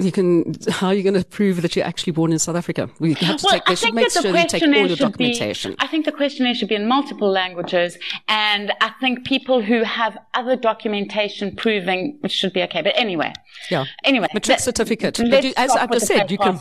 you 0.00 0.12
can, 0.12 0.54
how 0.70 0.88
are 0.88 0.94
you 0.94 1.02
going 1.02 1.14
to 1.14 1.24
prove 1.24 1.62
that 1.62 1.76
you're 1.76 1.84
actually 1.84 2.12
born 2.12 2.32
in 2.32 2.38
South 2.38 2.56
Africa? 2.56 2.88
We 2.98 3.14
have 3.14 3.36
to 3.38 3.44
Well, 3.44 3.52
take, 3.54 3.64
they 3.66 3.72
I 3.72 3.74
should 3.74 3.84
think 3.86 3.94
make 3.96 4.12
the 4.12 4.22
sure 4.22 4.32
they 4.32 4.38
take 4.38 4.42
all 4.42 4.48
questionnaire 4.48 4.86
your 4.86 4.96
should 4.96 5.16
be- 5.18 5.24
documentation. 5.32 5.76
I 5.78 5.86
think 5.86 6.04
the 6.06 6.12
questionnaire 6.12 6.54
should 6.54 6.68
be 6.68 6.74
in 6.74 6.86
multiple 6.88 7.30
languages, 7.30 7.98
and 8.28 8.72
I 8.80 8.90
think 9.00 9.24
people 9.26 9.62
who 9.62 9.82
have 9.82 10.16
other 10.34 10.56
documentation 10.56 11.54
proving 11.56 12.18
it 12.24 12.30
should 12.30 12.52
be 12.52 12.62
okay. 12.62 12.82
But 12.82 12.94
anyway, 12.96 13.32
Yeah. 13.70 13.84
Anyway, 14.04 14.28
Matric 14.34 14.58
certificate. 14.60 15.18
You, 15.18 15.52
as 15.56 15.70
I've 15.72 15.90
just 15.92 16.06
said, 16.06 16.30
you 16.30 16.38
can, 16.38 16.60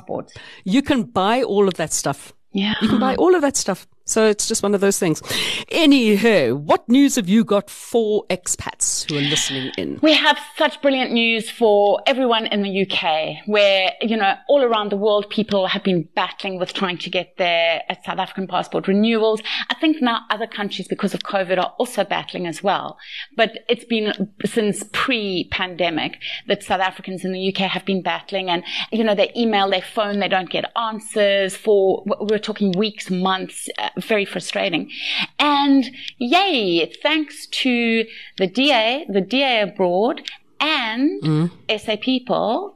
you 0.65 0.81
can 0.81 1.03
buy 1.03 1.43
all 1.43 1.67
of 1.67 1.75
that 1.75 1.93
stuff. 1.93 2.33
Yeah. 2.51 2.73
You 2.81 2.89
can 2.89 2.99
buy 2.99 3.15
all 3.15 3.35
of 3.35 3.41
that 3.41 3.55
stuff. 3.55 3.87
So 4.09 4.25
it's 4.25 4.47
just 4.47 4.63
one 4.63 4.73
of 4.73 4.81
those 4.81 4.97
things. 4.97 5.21
Anyhow, 5.69 6.55
what 6.55 6.89
news 6.89 7.15
have 7.15 7.29
you 7.29 7.43
got 7.43 7.69
for 7.69 8.25
expats 8.31 9.07
who 9.07 9.19
are 9.19 9.21
listening 9.21 9.71
in? 9.77 9.99
We 10.01 10.15
have 10.15 10.39
such 10.57 10.81
brilliant 10.81 11.11
news 11.11 11.51
for 11.51 12.01
everyone 12.07 12.47
in 12.47 12.63
the 12.63 12.87
UK 12.87 13.45
where, 13.45 13.91
you 14.01 14.17
know, 14.17 14.33
all 14.47 14.63
around 14.63 14.91
the 14.91 14.97
world, 14.97 15.29
people 15.29 15.67
have 15.67 15.83
been 15.83 16.09
battling 16.15 16.57
with 16.57 16.73
trying 16.73 16.97
to 16.97 17.09
get 17.11 17.37
their 17.37 17.83
uh, 17.87 17.93
South 18.03 18.17
African 18.17 18.47
passport 18.47 18.87
renewals. 18.87 19.41
I 19.69 19.75
think 19.75 20.01
now 20.01 20.21
other 20.31 20.47
countries, 20.47 20.87
because 20.87 21.13
of 21.13 21.19
COVID, 21.21 21.59
are 21.59 21.75
also 21.77 22.03
battling 22.03 22.47
as 22.47 22.63
well. 22.63 22.97
But 23.37 23.59
it's 23.69 23.85
been 23.85 24.33
since 24.43 24.83
pre-pandemic 24.91 26.17
that 26.47 26.63
South 26.63 26.81
Africans 26.81 27.23
in 27.23 27.31
the 27.31 27.49
UK 27.49 27.69
have 27.69 27.85
been 27.85 28.01
battling 28.01 28.49
and, 28.49 28.63
you 28.91 29.03
know, 29.03 29.13
they 29.13 29.31
email, 29.37 29.69
they 29.69 29.81
phone, 29.81 30.19
they 30.19 30.27
don't 30.27 30.49
get 30.49 30.71
answers 30.75 31.55
for, 31.55 32.03
we're 32.21 32.39
talking 32.39 32.71
weeks, 32.71 33.11
months, 33.11 33.69
uh, 33.77 33.89
very 34.05 34.25
frustrating. 34.25 34.89
And 35.37 35.89
yay, 36.17 36.91
thanks 37.01 37.47
to 37.47 38.05
the 38.37 38.47
DA, 38.47 39.05
the 39.09 39.21
DA 39.21 39.61
abroad, 39.61 40.21
and 40.59 41.21
mm. 41.23 41.79
SA 41.79 41.95
people, 42.01 42.75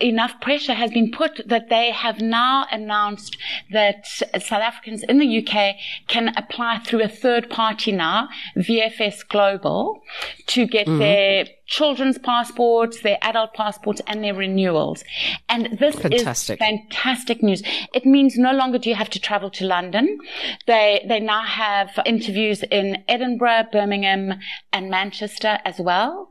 enough 0.00 0.40
pressure 0.40 0.74
has 0.74 0.90
been 0.90 1.10
put 1.10 1.40
that 1.46 1.68
they 1.68 1.90
have 1.90 2.20
now 2.20 2.66
announced 2.72 3.36
that 3.70 4.06
South 4.06 4.52
Africans 4.52 5.04
in 5.04 5.18
the 5.18 5.38
UK 5.38 5.76
can 6.08 6.34
apply 6.36 6.78
through 6.78 7.02
a 7.02 7.08
third 7.08 7.48
party 7.48 7.92
now, 7.92 8.28
VFS 8.56 9.26
Global, 9.28 10.00
to 10.48 10.66
get 10.66 10.86
mm. 10.86 10.98
their 10.98 11.46
children's 11.70 12.18
passports, 12.18 13.00
their 13.00 13.16
adult 13.22 13.54
passports, 13.54 14.02
and 14.08 14.22
their 14.22 14.34
renewals. 14.34 15.04
And 15.48 15.78
this 15.78 15.94
Fantastic. 15.94 16.60
is 16.60 16.66
fantastic 16.66 17.42
news. 17.42 17.62
It 17.94 18.04
means 18.04 18.36
no 18.36 18.52
longer 18.52 18.76
do 18.76 18.90
you 18.90 18.96
have 18.96 19.08
to 19.10 19.20
travel 19.20 19.50
to 19.50 19.64
London. 19.64 20.18
They 20.66 21.04
they 21.08 21.20
now 21.20 21.42
have 21.42 21.98
interviews 22.04 22.62
in 22.64 23.02
Edinburgh, 23.08 23.68
Birmingham, 23.72 24.34
and 24.72 24.90
Manchester 24.90 25.58
as 25.64 25.78
well. 25.78 26.28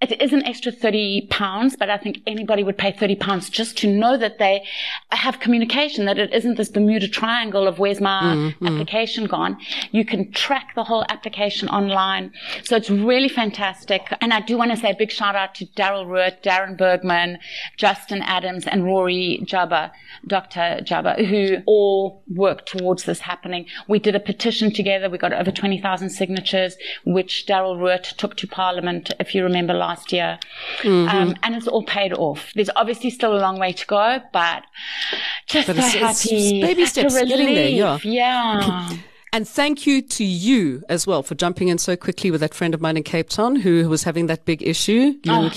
It 0.00 0.20
is 0.20 0.32
an 0.32 0.44
extra 0.44 0.72
thirty 0.72 1.28
pounds, 1.30 1.76
but 1.76 1.88
I 1.88 1.96
think 1.96 2.18
anybody 2.26 2.64
would 2.64 2.76
pay 2.76 2.92
thirty 2.92 3.16
pounds 3.16 3.48
just 3.48 3.78
to 3.78 3.86
know 3.86 4.16
that 4.18 4.38
they 4.38 4.64
have 5.12 5.38
communication. 5.38 6.04
That 6.04 6.18
it 6.18 6.34
isn't 6.34 6.56
this 6.56 6.68
Bermuda 6.68 7.06
Triangle 7.06 7.68
of 7.68 7.78
where's 7.78 8.00
my 8.00 8.20
mm-hmm. 8.22 8.66
application 8.66 9.26
gone. 9.26 9.56
You 9.92 10.04
can 10.04 10.32
track 10.32 10.74
the 10.74 10.84
whole 10.84 11.04
application 11.08 11.68
online, 11.68 12.32
so 12.64 12.74
it's 12.74 12.90
really 12.90 13.28
fantastic. 13.28 14.02
And 14.20 14.32
I 14.32 14.40
do 14.40 14.58
want 14.58 14.72
to 14.72 14.79
say 14.80 14.90
a 14.90 14.94
big 14.96 15.10
shout 15.10 15.36
out 15.36 15.54
to 15.56 15.66
Daryl 15.66 16.06
Ruert, 16.06 16.42
Darren 16.42 16.76
Bergman, 16.76 17.38
Justin 17.76 18.22
Adams, 18.22 18.66
and 18.66 18.84
Rory 18.84 19.40
Jubber, 19.44 19.90
Dr. 20.26 20.80
Jubber, 20.82 21.14
who 21.24 21.58
all 21.66 22.22
worked 22.28 22.68
towards 22.76 23.04
this 23.04 23.20
happening. 23.20 23.66
We 23.88 23.98
did 23.98 24.14
a 24.14 24.20
petition 24.20 24.72
together. 24.72 25.08
We 25.10 25.18
got 25.18 25.32
over 25.32 25.50
20,000 25.50 26.10
signatures, 26.10 26.76
which 27.04 27.44
Daryl 27.46 27.76
Ruert 27.78 28.16
took 28.16 28.36
to 28.36 28.46
Parliament, 28.46 29.12
if 29.20 29.34
you 29.34 29.42
remember 29.42 29.74
last 29.74 30.12
year. 30.12 30.38
Um, 30.84 31.36
and 31.42 31.54
it's 31.54 31.68
all 31.68 31.84
paid 31.84 32.12
off. 32.12 32.52
There's 32.54 32.70
obviously 32.76 33.10
still 33.10 33.36
a 33.36 33.40
long 33.40 33.58
way 33.58 33.72
to 33.72 33.86
go, 33.86 34.20
but 34.32 34.64
just 35.46 35.66
But 35.66 35.76
so 35.76 35.82
it's- 35.82 35.94
it's 35.94 36.22
happy. 36.30 36.60
baby 36.62 36.86
Such 36.86 37.04
a 37.04 37.10
steps 37.10 37.28
getting 37.28 37.54
there, 37.54 37.68
yeah. 37.68 37.86
relief. 37.88 38.04
Yeah. 38.04 38.90
And 39.32 39.48
thank 39.48 39.86
you 39.86 40.02
to 40.02 40.24
you 40.24 40.82
as 40.88 41.06
well 41.06 41.22
for 41.22 41.34
jumping 41.34 41.68
in 41.68 41.78
so 41.78 41.96
quickly 41.96 42.30
with 42.30 42.40
that 42.40 42.54
friend 42.54 42.74
of 42.74 42.80
mine 42.80 42.96
in 42.96 43.02
Cape 43.02 43.28
Town 43.28 43.56
who 43.56 43.88
was 43.88 44.02
having 44.02 44.26
that 44.26 44.44
big 44.44 44.62
issue, 44.62 45.14
Oh, 45.28 45.50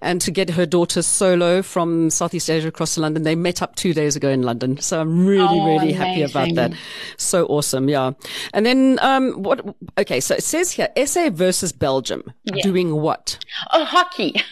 and 0.00 0.20
to 0.20 0.30
get 0.30 0.50
her 0.50 0.66
daughter 0.66 1.02
solo 1.02 1.62
from 1.62 2.10
Southeast 2.10 2.50
Asia 2.50 2.68
across 2.68 2.94
to 2.94 3.00
London. 3.00 3.22
They 3.22 3.36
met 3.36 3.62
up 3.62 3.76
two 3.76 3.94
days 3.94 4.16
ago 4.16 4.28
in 4.28 4.42
London. 4.42 4.78
So 4.78 5.00
I'm 5.00 5.24
really, 5.26 5.60
Oh, 5.60 5.66
really 5.66 5.92
happy 5.92 6.22
about 6.22 6.54
that. 6.56 6.72
So 7.16 7.46
awesome. 7.46 7.88
Yeah. 7.88 8.12
And 8.52 8.66
then, 8.66 8.98
um, 9.02 9.42
what, 9.42 9.64
okay. 9.98 10.20
So 10.20 10.34
it 10.34 10.42
says 10.42 10.72
here, 10.72 10.88
SA 11.06 11.30
versus 11.30 11.72
Belgium 11.72 12.32
doing 12.62 12.96
what? 12.96 13.38
Oh, 13.72 13.84
hockey. 13.84 14.32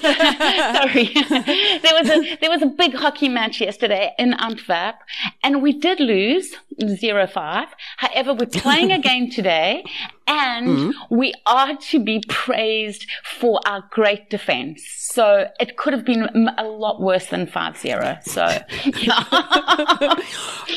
Sorry. 0.00 1.12
there 1.82 1.94
was 1.94 2.08
a 2.08 2.36
there 2.36 2.50
was 2.50 2.62
a 2.62 2.66
big 2.66 2.94
hockey 2.94 3.28
match 3.28 3.60
yesterday 3.60 4.12
in 4.18 4.34
Antwerp, 4.34 4.96
and 5.42 5.62
we 5.62 5.72
did 5.72 6.00
lose 6.00 6.54
0-5. 6.80 7.66
However, 7.98 8.34
we're 8.34 8.46
playing 8.52 8.92
a 8.92 8.98
game 8.98 9.30
today, 9.30 9.84
and 10.26 10.94
we 11.10 11.32
are 11.46 11.76
to 11.76 11.98
be 12.02 12.22
praised 12.28 13.06
for 13.24 13.60
our 13.66 13.82
great 13.90 14.30
defense. 14.30 14.82
So 15.12 15.48
it 15.58 15.76
could 15.76 15.92
have 15.92 16.04
been 16.04 16.48
a 16.56 16.64
lot 16.64 17.00
worse 17.00 17.26
than 17.26 17.46
5-0. 17.46 18.22
So. 18.24 18.46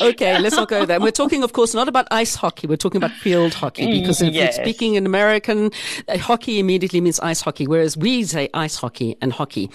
Okay, 0.00 0.38
let's 0.40 0.56
not 0.56 0.68
go 0.68 0.84
there. 0.84 1.00
We're 1.00 1.10
talking, 1.12 1.42
of 1.44 1.52
course, 1.52 1.72
not 1.74 1.88
about 1.88 2.08
ice 2.10 2.34
hockey. 2.34 2.66
We're 2.66 2.76
talking 2.76 2.96
about 3.02 3.12
field 3.12 3.54
hockey 3.54 4.00
because 4.00 4.20
if 4.20 4.34
Yes. 4.34 4.58
we're 4.58 4.64
speaking 4.64 4.96
in 4.96 5.06
American, 5.06 5.70
uh, 6.08 6.18
hockey 6.18 6.58
immediately 6.58 7.00
means 7.00 7.20
ice 7.20 7.40
hockey, 7.42 7.66
whereas 7.66 7.96
we 7.96 8.24
say 8.24 8.48
ice 8.54 8.76
hockey 8.76 9.16
and 9.22 9.32
hockey. 9.32 9.70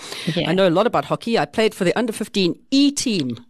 I 0.45 0.53
know 0.53 0.67
a 0.67 0.69
lot 0.69 0.87
about 0.87 1.05
hockey. 1.05 1.39
I 1.39 1.45
played 1.45 1.73
for 1.73 1.83
the 1.85 1.97
under 1.97 2.11
15 2.11 2.59
E 2.71 2.91
team 2.91 3.45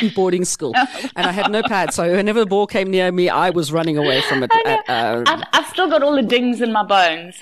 in 0.00 0.08
boarding 0.14 0.44
school, 0.44 0.74
and 0.76 1.26
I 1.26 1.32
had 1.32 1.50
no 1.50 1.62
pads. 1.62 1.96
So 1.96 2.10
whenever 2.10 2.40
the 2.40 2.46
ball 2.46 2.66
came 2.66 2.90
near 2.90 3.10
me, 3.12 3.28
I 3.28 3.50
was 3.50 3.72
running 3.72 3.96
away 3.96 4.20
from 4.22 4.42
it. 4.42 4.50
At, 4.66 4.88
uh, 4.88 5.24
I've, 5.26 5.42
I've, 5.52 5.66
still 5.66 5.88
got 5.88 6.02
all 6.02 6.14
the 6.14 6.22
dings 6.22 6.60
in 6.60 6.72
my 6.72 6.82
bones 6.82 7.36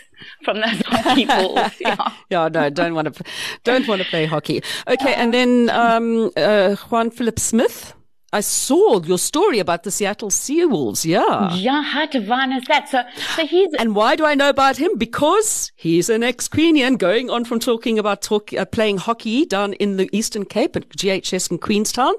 from 0.45 0.61
those 0.61 0.81
hockey 0.87 1.25
balls. 1.25 1.73
Yeah. 1.81 1.97
yeah, 2.31 2.49
no, 2.49 2.71
don't 2.71 2.95
want 2.95 3.15
to, 3.15 3.25
don't 3.65 3.87
want 3.89 4.03
to 4.03 4.09
play 4.09 4.27
hockey. 4.27 4.63
Okay, 4.87 5.15
and 5.15 5.33
then 5.33 5.71
um, 5.71 6.31
uh, 6.37 6.77
Juan 6.77 7.11
Philip 7.11 7.39
Smith. 7.39 7.95
I 8.31 8.41
saw 8.41 9.01
your 9.03 9.19
story 9.19 9.59
about 9.59 9.85
the 9.85 9.91
Seattle 9.91 10.29
Seawolves. 10.29 11.07
Yeah. 11.07 11.55
Yeah, 11.55 11.83
how 11.83 12.05
divine 12.05 12.53
is 12.53 12.65
that? 12.69 12.89
So, 12.89 13.03
so 13.37 13.47
he's. 13.47 13.73
And 13.79 13.95
why 13.95 14.17
do 14.17 14.27
I 14.27 14.35
know 14.35 14.51
about 14.51 14.77
him? 14.77 14.99
Because 14.99 15.73
he's 15.77 16.11
an 16.11 16.23
ex-Queenian 16.23 16.99
going 16.99 17.31
on 17.31 17.47
from 17.47 17.59
talking 17.59 17.99
about 17.99 18.21
talk, 18.21 18.53
uh, 18.53 18.67
playing 18.67 18.99
hockey 18.99 19.47
down 19.47 19.73
in 19.75 19.97
the 19.97 20.11
Eastern 20.13 20.45
Cape 20.45 20.77
at 20.77 20.91
GHS 20.91 21.51
in 21.51 21.59
Queenstown. 21.59 22.15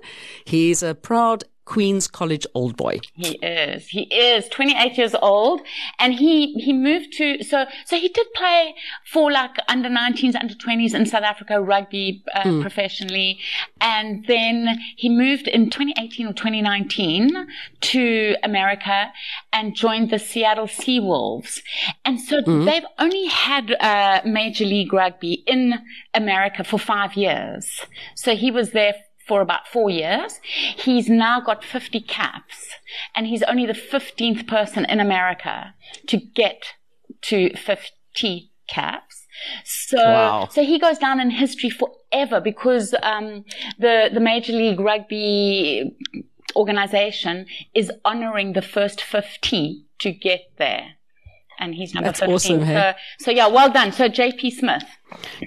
He's 0.46 0.82
a 0.82 0.96
proud 0.96 1.44
Queen's 1.70 2.08
College 2.08 2.48
old 2.56 2.76
boy. 2.76 3.00
He 3.14 3.38
is. 3.44 3.88
He 3.88 4.02
is 4.12 4.50
28 4.50 4.98
years 4.98 5.14
old 5.22 5.62
and 6.00 6.16
he, 6.16 6.54
he 6.54 6.74
moved 6.74 7.14
to, 7.18 7.44
so, 7.44 7.68
so 7.86 7.96
he 7.96 8.08
did 8.10 8.26
play 8.34 8.74
for 9.06 9.32
like 9.32 9.56
under 9.68 9.88
19s, 9.88 10.34
under 10.34 10.56
20s 10.56 10.96
in 10.96 11.06
South 11.06 11.22
Africa, 11.22 11.62
rugby 11.62 12.24
uh, 12.34 12.42
mm. 12.42 12.62
professionally. 12.62 13.38
And 13.80 14.26
then 14.26 14.80
he 14.98 15.10
moved 15.10 15.48
in 15.48 15.70
2018 15.70 16.26
or 16.26 16.34
2019 16.34 17.48
to 17.82 18.36
America 18.42 19.12
and 19.54 19.76
joined 19.76 20.10
the 20.10 20.18
Seattle 20.18 20.66
Seawolves. 20.66 21.62
And 22.04 22.20
so 22.20 22.42
mm. 22.42 22.66
they've 22.66 22.90
only 22.98 23.28
had 23.28 23.76
uh, 23.80 24.22
Major 24.26 24.66
League 24.66 24.92
Rugby 24.92 25.44
in 25.46 25.76
America 26.16 26.64
for 26.64 26.80
five 26.80 27.14
years. 27.14 27.82
So 28.16 28.36
he 28.36 28.50
was 28.50 28.72
there 28.72 28.96
for 29.30 29.42
about 29.42 29.68
four 29.68 29.92
years. 29.92 30.42
He's 30.76 31.08
now 31.08 31.40
got 31.40 31.64
50 31.64 32.02
caps 32.02 32.68
and 33.16 33.28
he's 33.28 33.44
only 33.44 33.68
the 33.68 33.74
15th 33.74 34.48
person 34.48 34.86
in 34.86 35.00
America 35.00 35.76
to 36.08 36.18
get 36.18 36.64
to 37.22 37.56
50 37.56 38.52
caps. 38.68 39.28
So, 39.64 39.98
wow. 39.98 40.50
so 40.52 40.64
he 40.64 40.80
goes 40.80 40.98
down 40.98 41.20
in 41.22 41.30
history 41.30 41.70
forever 41.70 42.42
because, 42.42 42.96
um, 43.04 43.46
the, 43.78 44.10
the 44.12 44.20
Major 44.20 44.52
League 44.52 44.80
Rugby 44.80 45.96
organization 46.56 47.46
is 47.76 47.92
honoring 48.04 48.54
the 48.54 48.64
first 48.64 49.00
50 49.00 49.86
to 50.00 50.12
get 50.12 50.42
there 50.58 50.96
and 51.60 51.76
he's 51.76 51.94
number 51.94 52.08
That's 52.08 52.20
15. 52.20 52.34
Awesome, 52.34 52.62
hey? 52.62 52.96
so, 53.20 53.26
so 53.26 53.32
yeah, 53.32 53.48
well 53.48 53.70
done. 53.70 53.92
So 53.92 54.10
JP 54.10 54.52
Smith. 54.54 54.84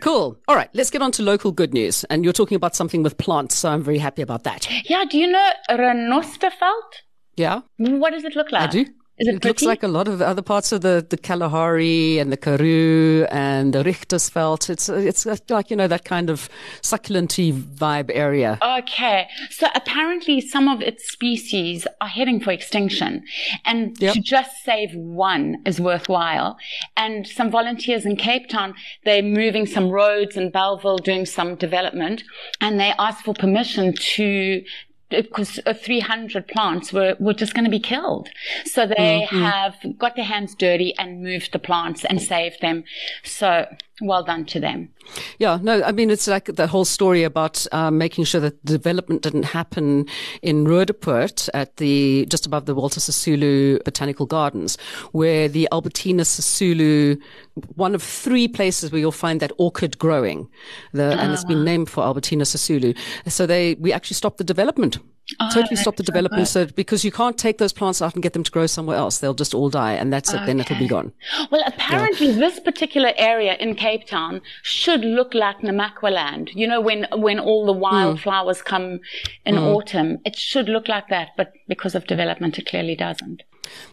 Cool. 0.01 0.39
All 0.49 0.57
right, 0.57 0.71
let's 0.75 0.91
get 0.91 1.03
on 1.03 1.13
to 1.13 1.23
local 1.23 1.53
good 1.53 1.73
news. 1.73 2.05
And 2.05 2.25
you're 2.25 2.33
talking 2.33 2.57
about 2.57 2.77
something 2.77 3.03
with 3.03 3.19
plants, 3.19 3.57
so 3.57 3.71
I'm 3.71 3.83
very 3.83 3.99
happy 3.99 4.23
about 4.23 4.45
that. 4.45 4.69
Yeah, 4.89 5.05
do 5.09 5.19
you 5.19 5.27
know 5.27 5.51
Renosterveld? 5.71 6.93
Yeah. 7.37 7.63
What 7.79 8.11
does 8.11 8.25
it 8.25 8.37
look 8.37 8.53
like? 8.53 8.63
I 8.63 8.67
do. 8.67 8.87
Is 9.19 9.29
it, 9.29 9.35
it 9.37 9.45
looks 9.45 9.63
like 9.63 9.83
a 9.83 9.89
lot 9.89 10.09
of 10.09 10.19
the 10.19 10.27
other 10.27 10.41
parts 10.41 10.73
of 10.73 10.81
the, 10.81 11.07
the 11.09 11.19
Kalahari 11.19 12.19
and 12.19 12.33
the 12.33 12.37
Karoo 12.37 13.27
and 13.31 13.75
the 13.75 13.85
Richtersveld. 13.85 14.71
It's, 14.71 14.89
it's 14.89 15.27
like, 15.51 15.71
you 15.71 15.77
know, 15.77 15.87
that 15.87 16.05
kind 16.05 16.31
of 16.31 16.49
succulenty 16.81 17.53
vibe 17.53 18.11
area. 18.13 18.59
Okay. 18.63 19.29
So 19.51 19.69
apparently 19.75 20.41
some 20.41 20.67
of 20.67 20.81
its 20.81 21.11
species 21.13 21.87
are 22.01 22.09
heading 22.09 22.41
for 22.41 22.53
extinction 22.53 23.23
and 23.67 23.97
yep. 24.01 24.15
to 24.15 24.21
just 24.21 24.51
save 24.65 24.95
one 24.95 25.57
is 25.67 25.79
worthwhile. 25.79 26.57
And 26.97 27.27
some 27.27 27.51
volunteers 27.51 28.07
in 28.07 28.17
Cape 28.17 28.49
Town, 28.49 28.75
they're 29.05 29.23
moving 29.23 29.67
some 29.67 29.91
roads 29.91 30.37
in 30.39 30.51
Bellville, 30.51 30.99
doing 30.99 31.27
some 31.27 31.55
development 31.57 32.23
and 32.63 32.81
they 32.81 32.95
asked 32.99 33.25
for 33.25 33.35
permission 33.35 33.93
to 33.93 34.63
because 35.13 35.61
300 35.75 36.49
plants 36.49 36.93
were, 36.93 37.17
were 37.21 37.35
just 37.35 37.55
going 37.55 37.65
to 37.65 37.71
be 37.71 37.81
killed. 37.81 38.29
So 38.65 38.87
they 38.87 39.27
mm-hmm. 39.31 39.43
have 39.43 39.77
got 39.99 40.17
their 40.17 40.25
hands 40.25 40.55
dirty 40.55 40.95
and 40.99 41.23
moved 41.23 41.53
the 41.53 41.59
plants 41.59 42.05
and 42.05 42.21
saved 42.21 42.61
them. 42.61 42.85
So 43.23 43.67
well 44.07 44.23
done 44.23 44.45
to 44.47 44.61
them. 44.61 44.89
Yeah, 45.39 45.59
no, 45.61 45.83
I 45.83 45.93
mean, 45.93 46.11
it's 46.11 46.27
like 46.29 46.47
the 46.47 46.67
whole 46.67 46.85
story 46.85 47.23
about 47.25 47.67
um, 47.73 47.99
making 47.99 48.25
sure 48.25 48.41
that 48.41 48.65
development 48.65 49.23
didn't 49.23 49.45
happen 49.45 50.07
in 50.43 50.65
Roodepoort 50.65 51.49
at 51.55 51.77
the, 51.77 52.27
just 52.27 52.47
above 52.47 52.67
the 52.67 52.75
Walter 52.75 53.01
Sisulu 53.01 53.83
Botanical 53.85 54.27
Gardens, 54.27 54.79
where 55.13 55.49
the 55.49 55.69
Albertina 55.73 56.23
Sisulu, 56.23 57.21
one 57.75 57.95
of 57.95 58.03
three 58.03 58.49
places 58.49 58.93
where 58.93 59.01
you'll 59.01 59.13
find 59.13 59.41
that 59.41 59.53
orchid 59.59 59.99
growing, 59.99 60.49
the, 60.93 61.19
and 61.21 61.33
it's 61.33 61.45
been 61.45 61.61
ah. 61.61 61.65
named 61.65 61.91
for 61.91 62.05
Albertina 62.05 62.45
Sisulu. 62.45 62.97
So 63.27 63.47
they, 63.47 63.75
we 63.75 63.93
actually 63.93 64.15
stopped 64.15 64.39
the 64.39 64.45
development. 64.45 64.99
Oh, 65.41 65.51
totally 65.53 65.77
stop 65.77 65.97
the 65.97 66.03
development 66.03 66.49
so, 66.49 66.67
because 66.67 67.05
you 67.05 67.13
can't 67.13 67.39
take 67.39 67.59
those 67.59 67.73
plants 67.73 68.03
out 68.03 68.15
and 68.15 68.23
get 68.23 68.33
them 68.33 68.43
to 68.43 68.51
grow 68.51 68.67
somewhere 68.67 68.97
else. 68.97 69.19
They'll 69.19 69.35
just 69.35 69.55
all 69.55 69.71
die 69.71 69.93
and 69.95 70.13
that's 70.13 70.33
okay. 70.33 70.43
it. 70.43 70.47
Then 70.47 70.61
it'll 70.61 70.79
be 70.79 70.89
gone. 70.89 71.13
Well, 71.51 71.63
apparently 71.67 72.29
yeah. 72.29 72.39
this 72.39 72.61
particular 72.61 73.13
area 73.17 73.55
in 73.55 73.75
Cape 73.75 74.07
Town 74.07 74.41
should 74.63 75.05
look 75.05 75.35
like 75.35 75.59
Namaqualand. 75.59 76.51
You 76.55 76.67
know, 76.67 76.81
when, 76.81 77.07
when 77.13 77.39
all 77.39 77.67
the 77.67 77.73
wildflowers 77.73 78.61
mm. 78.61 78.65
come 78.65 79.01
in 79.45 79.57
mm. 79.57 79.75
autumn, 79.75 80.19
it 80.25 80.37
should 80.37 80.69
look 80.69 80.89
like 80.89 81.09
that. 81.09 81.31
But 81.37 81.53
because 81.69 81.95
of 81.95 82.07
development, 82.07 82.59
it 82.59 82.67
clearly 82.67 82.97
doesn't. 82.97 83.43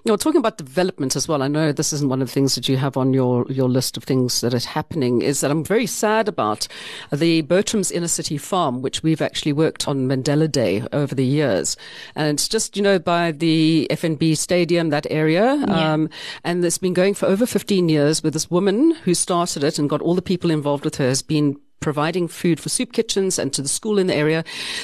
You 0.04 0.12
know, 0.12 0.18
talking 0.18 0.40
about 0.40 0.58
development 0.58 1.16
as 1.16 1.28
well, 1.28 1.44
I 1.44 1.48
know 1.48 1.72
this 1.72 1.94
isn't 1.94 2.10
one 2.10 2.22
of 2.22 2.28
the 2.28 2.34
things 2.34 2.56
that 2.56 2.68
you 2.68 2.78
have 2.78 2.98
on 2.98 3.14
your, 3.14 3.46
your 3.50 3.70
list 3.70 3.98
of 3.98 4.04
things 4.04 4.42
that 4.42 4.54
are 4.54 4.70
happening, 4.70 5.22
is 5.22 5.42
that 5.42 5.52
I'm 5.52 5.64
very 5.64 5.86
sad 5.86 6.28
about 6.28 6.68
the 7.12 7.42
Bertram's 7.44 7.92
Inner 7.92 8.08
City 8.08 8.38
Farm, 8.38 8.82
which 8.82 9.04
we've 9.04 9.22
actually 9.22 9.54
worked 9.54 9.88
on 9.88 10.08
Mandela 10.08 10.52
Day 10.52 10.84
over 10.92 11.14
the 11.14 11.26
years. 11.26 11.78
And 12.16 12.36
it's 12.36 12.48
just, 12.48 12.76
you 12.76 12.84
know, 12.84 13.00
by 13.00 13.32
the 13.32 13.88
FNB 13.90 14.38
Stadium, 14.38 14.90
that 14.90 15.08
area. 15.10 15.56
Yeah. 15.56 15.94
Um, 15.94 16.10
and 16.44 16.64
it's 16.64 16.78
been 16.78 16.94
going 16.94 17.14
for 17.14 17.26
over 17.26 17.46
15 17.46 17.90
years 17.90 18.24
with 18.24 18.34
this 18.34 18.50
woman 18.50 18.92
who 19.04 19.14
started 19.14 19.64
it 19.64 19.80
and 19.80 19.90
got 19.90 20.02
all 20.02 20.16
the 20.16 20.22
people 20.22 20.52
involved 20.52 20.86
with 20.86 20.96
her 20.96 21.08
has 21.08 21.22
been 21.22 21.60
providing 21.80 22.28
food 22.28 22.60
for 22.60 22.70
soup 22.70 22.94
kitchens 22.94 23.40
and 23.40 23.54
to 23.54 23.62
the 23.62 23.68
school 23.68 24.00
in 24.00 24.08
the 24.08 24.16
area, 24.16 24.44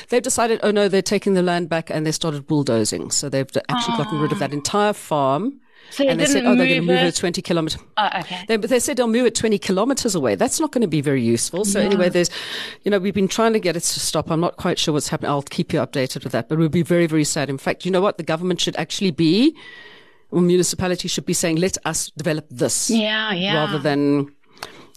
they've 0.10 0.22
decided, 0.22 0.60
oh 0.64 0.72
no, 0.72 0.88
they're 0.88 1.02
taking 1.02 1.34
the 1.34 1.44
land 1.44 1.70
back 1.70 1.90
and 1.90 2.06
they 2.06 2.12
started 2.12 2.48
bulldozing. 2.48 3.12
So 3.12 3.30
they've 3.30 3.50
actually 3.70 3.98
gotten 3.98 4.20
rid 4.20 4.32
of 4.32 4.40
that 4.40 4.54
entire 4.54 4.94
farm. 4.94 5.60
So 5.92 6.04
and 6.04 6.20
they 6.20 6.25
said, 6.25 6.46
oh, 6.46 6.56
they're 6.56 6.68
going 6.68 6.82
to 6.82 6.88
move 6.88 7.02
it 7.02 7.16
20 7.16 7.42
kilometers. 7.42 7.82
Oh, 7.98 8.10
okay. 8.20 8.44
They, 8.48 8.58
they 8.58 8.80
said 8.80 8.98
they'll 8.98 9.08
move 9.08 9.25
it 9.25 9.36
20 9.36 9.60
kilometers 9.60 10.16
away. 10.16 10.36
That's 10.36 10.60
not 10.60 10.72
going 10.72 10.82
to 10.82 10.88
be 10.88 11.02
very 11.02 11.22
useful. 11.22 11.64
So 11.64 11.80
no. 11.80 11.86
anyway, 11.86 12.10
there's, 12.10 12.30
you 12.84 12.92
know, 12.92 13.00
we've 13.00 13.14
been 13.14 13.28
trying 13.28 13.54
to 13.54 13.60
get 13.60 13.75
it 13.75 13.82
to 13.82 14.00
stop. 14.00 14.32
I'm 14.32 14.40
not 14.40 14.58
quite 14.58 14.80
sure 14.80 14.94
what's 14.94 15.08
happening. 15.08 15.32
I'll 15.32 15.44
keep 15.44 15.74
you 15.74 15.80
updated 15.80 16.24
with 16.24 16.34
that, 16.34 16.50
but 16.50 16.58
we'll 16.58 16.70
be 16.70 16.82
very, 16.82 17.06
very 17.06 17.24
sad. 17.24 17.50
In 17.50 17.58
fact, 17.58 17.86
you 17.86 17.92
know 17.92 18.02
what? 18.02 18.18
The 18.18 18.24
government 18.24 18.62
should 18.62 18.75
actually 18.78 19.12
be, 19.12 19.56
or 20.32 20.42
municipality 20.42 21.08
should 21.08 21.25
be 21.25 21.34
saying, 21.34 21.58
let 21.58 21.78
us 21.86 22.12
develop 22.18 22.48
this. 22.50 22.90
Yeah, 22.90 23.32
yeah. 23.32 23.56
Rather 23.56 23.80
than, 23.80 24.35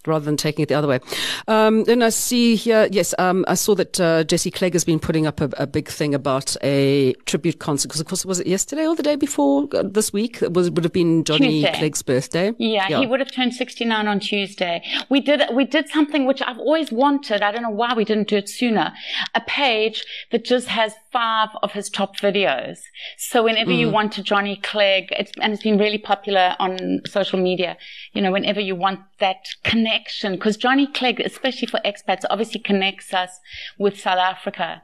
rather 0.07 0.25
than 0.25 0.37
taking 0.37 0.63
it 0.63 0.69
the 0.69 0.75
other 0.75 0.89
way. 0.89 1.01
Um, 1.47 1.85
then 1.85 2.03
I 2.03 2.11
see 2.11 2.57
here, 2.57 2.89
yes, 2.91 3.15
um, 3.19 3.45
I 3.49 3.55
saw 3.55 3.75
that 3.75 4.01
uh, 4.01 4.25
Jesse 4.25 4.51
Clegg 4.51 4.73
has 4.73 4.85
been 4.85 4.99
putting 4.99 5.27
up 5.27 5.41
a, 5.41 5.51
a 5.57 5.67
big 5.67 5.89
thing 5.89 6.15
about 6.15 6.57
a 6.63 7.15
tribute 7.27 7.59
concert 7.59 7.89
because, 7.89 8.01
of 8.01 8.07
course, 8.07 8.25
was 8.25 8.41
it 8.41 8.47
yesterday 8.47 8.87
or 8.87 8.95
the 8.95 9.03
day 9.03 9.17
before 9.17 9.69
uh, 9.75 9.83
this 9.83 10.13
week? 10.13 10.43
It 10.43 10.55
was 10.55 10.71
would 10.71 10.85
have 10.85 10.93
been 10.93 11.25
Johnny 11.25 11.63
Tuesday. 11.63 11.79
Clegg's 11.79 12.03
birthday. 12.03 12.53
Yeah, 12.59 12.87
yeah, 12.89 13.01
he 13.01 13.07
would 13.07 13.21
have 13.21 13.33
turned 13.33 13.55
sixty 13.55 13.85
nine 13.85 14.07
on 14.07 14.21
Tuesday. 14.21 14.83
We 15.09 15.21
did 15.21 15.43
we 15.53 15.65
did 15.65 15.89
something 15.89 16.27
which 16.27 16.43
I've 16.43 16.59
always 16.59 16.93
wanted. 16.93 17.43
I 17.43 17.51
don't 17.51 17.63
know 17.63 17.71
why 17.71 17.95
we 17.95 18.05
didn't 18.05 18.29
do 18.29 18.37
it 18.37 18.49
sooner. 18.49 18.93
A 19.35 19.41
page 19.41 20.05
that 20.31 20.45
just 20.45 20.69
has 20.69 20.95
five 21.11 21.49
of 21.63 21.73
his 21.73 21.91
top 21.91 22.17
videos. 22.19 22.79
So 23.17 23.43
whenever 23.43 23.73
mm. 23.73 23.79
you 23.79 23.91
want 23.91 24.13
to 24.13 24.23
Johnny 24.23 24.61
Clegg, 24.63 25.09
it's, 25.11 25.33
and 25.41 25.53
it's 25.53 25.63
been 25.63 25.79
really 25.79 25.99
popular 25.99 26.55
on 26.59 27.01
social 27.07 27.41
media. 27.41 27.77
You 28.13 28.23
know, 28.23 28.31
whenever 28.31 28.61
you 28.61 28.77
want 28.77 29.01
that 29.19 29.49
connection, 29.65 29.88
because 30.23 30.57
Johnny 30.57 30.87
Clegg, 30.87 31.21
especially 31.21 31.69
for 31.69 31.81
expats, 31.85 32.25
obviously 32.31 32.61
connects 32.61 33.13
us 33.13 33.39
with 33.79 33.99
South 33.99 34.19
Africa. 34.19 34.83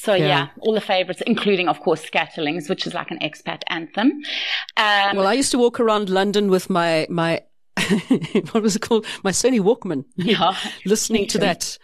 So 0.00 0.14
yeah, 0.14 0.26
yeah 0.26 0.48
all 0.60 0.74
the 0.74 0.80
favorites, 0.80 1.22
including 1.26 1.68
of 1.68 1.80
course 1.80 2.04
Scatterlings, 2.04 2.68
which 2.68 2.86
is 2.86 2.94
like 2.94 3.10
an 3.10 3.18
expat 3.20 3.62
anthem. 3.68 4.22
Um, 4.76 5.16
well, 5.16 5.26
I 5.26 5.34
used 5.34 5.50
to 5.52 5.58
walk 5.58 5.80
around 5.80 6.10
London 6.10 6.50
with 6.50 6.70
my 6.70 7.06
my 7.10 7.42
what 8.52 8.62
was 8.62 8.76
it 8.76 8.82
called? 8.82 9.06
My 9.22 9.30
Sony 9.30 9.60
Walkman. 9.60 10.04
Yeah. 10.16 10.56
listening 10.84 11.26
to 11.28 11.38
that 11.38 11.78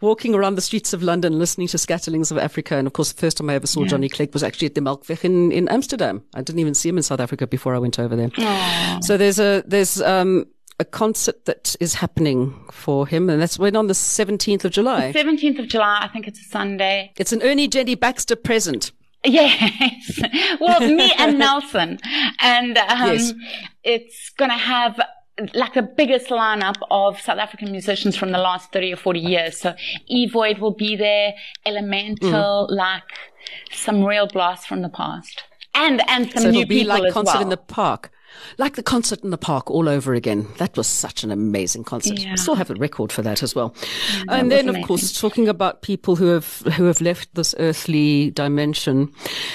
walking 0.00 0.34
around 0.34 0.56
the 0.56 0.60
streets 0.62 0.92
of 0.92 1.02
London, 1.02 1.38
listening 1.38 1.68
to 1.68 1.76
Scatterlings 1.76 2.30
of 2.30 2.38
Africa. 2.38 2.76
And 2.76 2.86
of 2.86 2.92
course, 2.92 3.12
the 3.12 3.20
first 3.20 3.38
time 3.38 3.48
I 3.48 3.54
ever 3.54 3.66
saw 3.66 3.82
yeah. 3.82 3.88
Johnny 3.88 4.08
Clegg 4.08 4.32
was 4.34 4.42
actually 4.42 4.66
at 4.66 4.74
the 4.74 4.80
Melkweg 4.80 5.24
in, 5.24 5.52
in 5.52 5.68
Amsterdam. 5.68 6.22
I 6.34 6.42
didn't 6.42 6.58
even 6.58 6.74
see 6.74 6.88
him 6.88 6.98
in 6.98 7.02
South 7.02 7.20
Africa 7.20 7.46
before 7.46 7.74
I 7.74 7.78
went 7.78 7.98
over 7.98 8.14
there. 8.14 8.28
Aww. 8.28 9.04
So 9.04 9.16
there's 9.16 9.38
a, 9.38 9.64
there's, 9.66 10.00
um, 10.02 10.46
a 10.78 10.84
concert 10.84 11.44
that 11.46 11.74
is 11.80 11.94
happening 11.94 12.54
for 12.70 13.06
him, 13.06 13.30
and 13.30 13.40
that's 13.40 13.58
when 13.58 13.76
on 13.76 13.86
the 13.86 13.94
17th 13.94 14.64
of 14.64 14.72
July. 14.72 15.12
The 15.12 15.18
17th 15.18 15.58
of 15.58 15.68
July, 15.68 16.00
I 16.02 16.08
think 16.08 16.28
it's 16.28 16.40
a 16.40 16.44
Sunday. 16.44 17.12
It's 17.16 17.32
an 17.32 17.42
Ernie 17.42 17.68
Jenny 17.68 17.94
Baxter 17.94 18.36
present. 18.36 18.92
Yes. 19.24 20.20
well, 20.60 20.80
me 20.80 21.12
and 21.18 21.38
Nelson. 21.38 21.98
And 22.40 22.78
um, 22.78 23.12
yes. 23.12 23.32
it's 23.84 24.30
going 24.30 24.50
to 24.50 24.56
have 24.56 25.00
like 25.54 25.74
the 25.74 25.82
biggest 25.82 26.28
lineup 26.28 26.76
of 26.90 27.20
South 27.20 27.38
African 27.38 27.70
musicians 27.70 28.16
from 28.16 28.32
the 28.32 28.38
last 28.38 28.72
30 28.72 28.94
or 28.94 28.96
40 28.96 29.20
years. 29.20 29.60
So 29.60 29.74
éVoid 30.10 30.60
will 30.60 30.74
be 30.74 30.96
there, 30.96 31.34
Elemental, 31.64 32.68
mm. 32.70 32.76
like 32.76 33.02
some 33.70 34.04
real 34.04 34.26
blasts 34.26 34.66
from 34.66 34.82
the 34.82 34.88
past. 34.88 35.44
And, 35.74 36.02
and 36.08 36.30
some 36.30 36.44
so 36.44 36.50
new 36.50 36.60
it'll 36.60 36.68
be 36.68 36.78
people 36.80 36.96
like 36.96 37.04
as 37.04 37.12
concert 37.12 37.34
well. 37.34 37.42
in 37.42 37.48
the 37.50 37.56
park. 37.58 38.10
Like 38.58 38.76
the 38.76 38.82
concert 38.82 39.22
in 39.22 39.30
the 39.30 39.38
park 39.38 39.70
all 39.70 39.88
over 39.88 40.14
again. 40.14 40.46
That 40.58 40.76
was 40.76 40.86
such 40.86 41.24
an 41.24 41.30
amazing 41.30 41.84
concert. 41.84 42.18
Yeah. 42.18 42.32
I 42.32 42.34
still 42.36 42.54
have 42.54 42.70
a 42.70 42.74
record 42.74 43.12
for 43.12 43.22
that 43.22 43.42
as 43.42 43.54
well. 43.54 43.74
and 44.28 44.50
then, 44.50 44.68
of 44.68 44.76
course, 44.86 45.18
talking 45.18 45.48
about 45.48 45.82
people 45.82 46.16
who 46.16 46.26
have 46.26 46.60
who 46.74 46.84
have 46.84 47.00
left 47.00 47.34
this 47.34 47.54
earthly 47.58 48.30
dimension. 48.30 49.12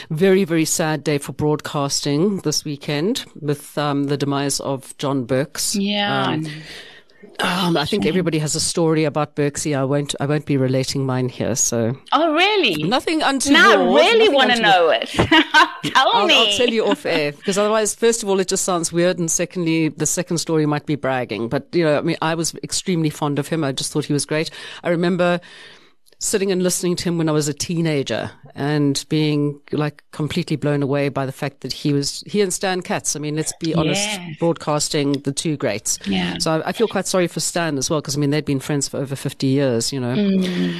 Very, 0.09 0.43
very 0.43 0.65
sad 0.65 1.03
day 1.03 1.17
for 1.17 1.33
broadcasting 1.33 2.37
this 2.39 2.65
weekend 2.65 3.25
with 3.39 3.77
um, 3.77 4.05
the 4.05 4.17
demise 4.17 4.59
of 4.59 4.95
John 4.97 5.25
Berks. 5.25 5.75
yeah. 5.75 6.27
Um, 6.27 6.47
um, 7.39 7.77
I 7.77 7.85
think 7.85 8.05
everybody 8.05 8.39
has 8.39 8.55
a 8.55 8.59
story 8.59 9.03
about 9.03 9.35
Berksy. 9.35 9.77
I 9.77 9.83
won't. 9.83 10.15
I 10.19 10.25
won't 10.25 10.45
be 10.45 10.57
relating 10.57 11.05
mine 11.05 11.29
here. 11.29 11.55
So 11.55 11.97
oh, 12.11 12.33
really? 12.33 12.83
nothing 12.83 13.21
untoward. 13.21 13.53
Now 13.53 13.71
I 13.71 13.95
really 13.95 14.29
want 14.29 14.51
to 14.51 14.61
know 14.61 14.89
it. 14.89 15.09
Tell 15.09 15.33
I'll, 15.95 16.27
me. 16.27 16.35
I'll 16.35 16.57
tell 16.57 16.69
you 16.69 16.85
off 16.85 17.05
air 17.05 17.31
because 17.31 17.57
otherwise, 17.57 17.95
first 17.95 18.23
of 18.23 18.29
all, 18.29 18.39
it 18.39 18.47
just 18.47 18.63
sounds 18.63 18.91
weird, 18.91 19.19
and 19.19 19.29
secondly, 19.29 19.89
the 19.89 20.05
second 20.05 20.37
story 20.37 20.65
might 20.65 20.85
be 20.85 20.95
bragging. 20.95 21.49
But 21.49 21.67
you 21.73 21.83
know, 21.83 21.97
I 21.97 22.01
mean, 22.01 22.17
I 22.21 22.35
was 22.35 22.55
extremely 22.63 23.09
fond 23.09 23.39
of 23.39 23.47
him. 23.47 23.63
I 23.63 23.71
just 23.71 23.91
thought 23.91 24.05
he 24.05 24.13
was 24.13 24.25
great. 24.25 24.49
I 24.83 24.89
remember 24.89 25.39
sitting 26.23 26.51
and 26.51 26.61
listening 26.61 26.95
to 26.95 27.03
him 27.03 27.17
when 27.17 27.27
I 27.27 27.31
was 27.31 27.47
a 27.47 27.53
teenager 27.53 28.29
and 28.53 29.03
being 29.09 29.59
like 29.71 30.03
completely 30.11 30.55
blown 30.55 30.83
away 30.83 31.09
by 31.09 31.25
the 31.25 31.31
fact 31.31 31.61
that 31.61 31.73
he 31.73 31.93
was 31.93 32.23
he 32.27 32.41
and 32.41 32.53
Stan 32.53 32.81
Katz. 32.81 33.15
I 33.15 33.19
mean, 33.19 33.35
let's 33.35 33.53
be 33.59 33.73
honest, 33.73 34.07
Yes. 34.07 34.37
broadcasting 34.37 35.13
the 35.13 35.31
two 35.31 35.57
greats. 35.57 35.97
Yeah. 36.05 36.37
So 36.39 36.61
I, 36.61 36.69
I 36.69 36.71
feel 36.73 36.87
quite 36.87 37.07
sorry 37.07 37.27
for 37.27 37.39
Stan 37.39 37.77
as 37.79 37.89
well 37.89 38.01
because 38.01 38.15
I 38.15 38.19
mean 38.19 38.29
they'd 38.29 38.45
been 38.45 38.59
friends 38.59 38.87
for 38.87 38.97
over 38.97 39.15
fifty 39.15 39.47
years. 39.47 39.91
You 39.91 39.99
know. 39.99 40.13
Mm. 40.15 40.79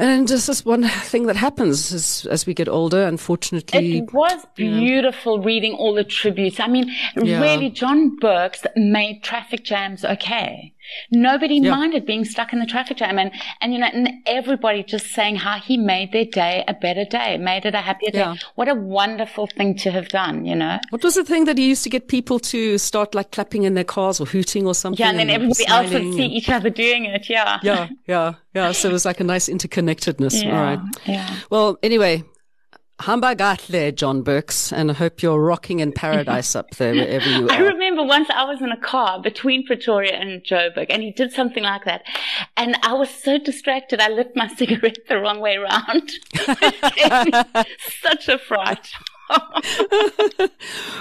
And 0.00 0.28
just 0.28 0.64
one 0.64 0.84
thing 0.84 1.26
that 1.26 1.34
happens 1.34 1.92
as, 1.92 2.24
as 2.30 2.46
we 2.46 2.54
get 2.54 2.68
older, 2.68 3.02
unfortunately. 3.02 3.98
It 3.98 4.12
was 4.12 4.46
beautiful 4.54 5.40
reading 5.42 5.74
all 5.74 5.92
the 5.92 6.04
tributes. 6.04 6.60
I 6.60 6.68
mean, 6.68 6.88
Yeah. 7.16 7.40
really, 7.42 7.68
John 7.68 8.14
Berks 8.20 8.64
made 8.76 9.24
traffic 9.24 9.64
jams 9.64 10.04
okay. 10.04 10.72
Nobody 11.10 11.56
Yeah. 11.56 11.70
minded 11.76 12.06
being 12.06 12.24
stuck 12.24 12.52
in 12.52 12.58
the 12.60 12.66
traffic 12.66 12.96
jam, 12.98 13.18
and 13.18 13.30
and 13.60 13.72
you 13.72 13.78
know, 13.78 13.86
and 13.92 14.10
everybody 14.26 14.82
just 14.82 15.06
saying 15.08 15.36
how 15.36 15.58
he 15.58 15.76
made 15.76 16.12
their 16.12 16.24
day 16.24 16.64
a 16.68 16.74
better 16.74 17.04
day, 17.04 17.36
made 17.38 17.64
it 17.64 17.74
a 17.74 17.78
happier 17.78 18.10
Yeah. 18.12 18.34
day. 18.34 18.40
What 18.54 18.68
a 18.68 18.74
wonderful 18.74 19.46
thing 19.46 19.74
to 19.78 19.90
have 19.90 20.08
done, 20.08 20.44
you 20.44 20.54
know. 20.54 20.78
What 20.90 21.02
was 21.02 21.14
the 21.14 21.24
thing 21.24 21.44
that 21.46 21.58
he 21.58 21.68
used 21.68 21.82
to 21.84 21.90
get 21.90 22.08
people 22.08 22.38
to 22.40 22.78
start 22.78 23.14
like 23.14 23.30
clapping 23.32 23.62
in 23.64 23.74
their 23.74 23.84
cars 23.84 24.20
or 24.20 24.26
hooting 24.26 24.66
or 24.66 24.74
something? 24.74 24.98
Yeah, 25.02 25.10
and 25.10 25.18
then 25.18 25.30
everybody 25.30 25.66
else 25.66 25.90
would 25.92 26.14
see 26.14 26.24
and- 26.24 26.32
each 26.32 26.48
other 26.48 26.70
doing 26.70 27.04
it. 27.04 27.28
Yeah. 27.28 27.58
Yeah, 27.62 27.88
yeah, 28.06 28.34
yeah. 28.54 28.72
So 28.72 28.88
it 28.88 28.92
was 28.92 29.04
like 29.04 29.20
a 29.20 29.24
nice 29.24 29.48
interconnectedness. 29.48 30.42
Yeah, 30.44 30.56
All 30.56 30.62
right. 30.64 30.78
yeah. 31.06 31.28
Well, 31.50 31.78
anyway, 31.82 32.22
Hamba 33.00 33.36
kahle, 33.36 33.94
John 33.94 34.22
Berks, 34.22 34.72
and 34.72 34.90
I 34.90 34.94
hope 34.94 35.22
you're 35.22 35.40
rocking 35.40 35.78
in 35.78 35.92
paradise 35.92 36.56
up 36.56 36.70
there 36.76 36.92
wherever 36.94 37.28
you 37.28 37.46
are. 37.48 37.52
I 37.52 37.58
remember 37.58 38.02
once 38.02 38.28
I 38.28 38.44
was 38.44 38.60
in 38.60 38.72
a 38.72 38.76
car 38.76 39.22
between 39.22 39.64
Pretoria 39.64 40.14
and 40.14 40.42
Joburg, 40.42 40.86
and 40.90 41.02
he 41.02 41.12
did 41.12 41.32
something 41.32 41.62
like 41.62 41.84
that, 41.84 42.02
and 42.56 42.76
I 42.82 42.94
was 42.94 43.08
so 43.08 43.38
distracted 43.38 44.00
I 44.00 44.08
lit 44.08 44.32
my 44.34 44.48
cigarette 44.56 44.98
the 45.08 45.18
wrong 45.20 45.40
way 45.40 45.56
around. 45.56 46.10
It 46.60 46.96
gave 46.96 47.34
me 47.54 47.64
Such 48.02 48.28
a 48.28 48.38
fright. 48.38 48.88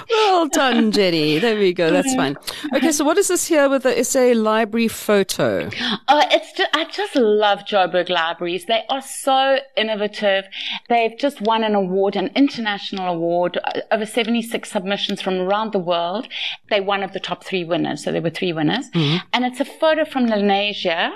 well 0.10 0.48
done, 0.50 0.92
Jenny. 0.92 1.40
There 1.40 1.58
we 1.58 1.74
go. 1.74 1.92
That's 1.92 2.14
fine. 2.16 2.38
Okay, 2.76 2.92
so 2.92 3.04
what 3.04 3.18
is 3.18 3.28
this 3.28 3.48
here 3.48 3.70
with 3.70 3.84
the 3.84 4.04
SA 4.04 4.34
library 4.36 4.88
photo? 4.88 5.70
Oh, 6.08 6.22
it's 6.32 6.52
just, 6.54 6.70
I 6.74 6.86
just 6.86 7.16
love 7.16 7.60
Joburg 7.60 8.10
libraries. 8.10 8.66
They 8.66 8.84
are 8.90 9.02
so 9.02 9.60
innovative. 9.76 10.46
They've 10.90 11.18
just 11.18 11.42
won 11.42 11.64
an 11.64 11.76
award, 11.76 12.16
an 12.16 12.28
international 12.36 13.14
award, 13.14 13.58
uh, 13.64 13.82
over 13.92 14.06
76 14.06 14.70
submissions 14.70 15.22
from 15.22 15.36
around 15.36 15.74
the 15.74 15.80
world. 15.80 16.28
They're 16.70 16.84
one 16.84 17.04
of 17.04 17.14
the 17.14 17.20
top 17.20 17.44
three 17.44 17.64
winners. 17.64 18.04
So 18.04 18.12
there 18.12 18.22
were 18.22 18.30
three 18.30 18.54
winners. 18.54 18.88
And 19.34 19.46
it's 19.46 19.60
a 19.60 19.66
photo 19.66 20.06
from 20.06 20.28
Lenasia 20.28 21.12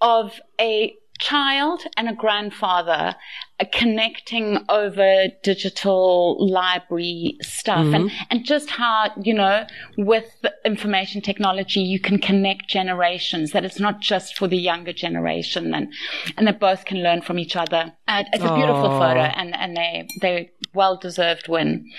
of 0.00 0.40
a 0.60 0.94
child 1.20 1.82
and 1.96 2.08
a 2.08 2.14
grandfather 2.14 3.14
uh, 3.60 3.64
connecting 3.72 4.58
over 4.68 5.26
digital 5.42 6.36
library 6.50 7.36
stuff 7.42 7.86
and, 7.94 8.10
and 8.30 8.44
just 8.44 8.70
how, 8.70 9.10
you 9.22 9.34
know, 9.34 9.66
with 9.98 10.24
information 10.64 11.20
technology, 11.20 11.80
you 11.80 12.00
can 12.00 12.18
connect 12.18 12.68
generations, 12.68 13.52
that 13.52 13.64
it's 13.64 13.78
not 13.78 14.00
just 14.00 14.36
for 14.36 14.48
the 14.48 14.56
younger 14.56 14.92
generation 14.92 15.74
and, 15.74 15.92
and 16.36 16.48
they 16.48 16.52
both 16.52 16.84
can 16.86 17.02
learn 17.02 17.20
from 17.20 17.38
each 17.38 17.54
other. 17.54 17.92
Uh, 18.08 18.24
it's 18.32 18.42
a 18.42 18.54
beautiful 18.54 18.88
photo 18.98 19.20
and, 19.20 19.54
and 19.54 19.76
they, 19.76 20.08
they 20.20 20.50
well 20.74 20.96
deserved 20.96 21.48
win. 21.48 21.90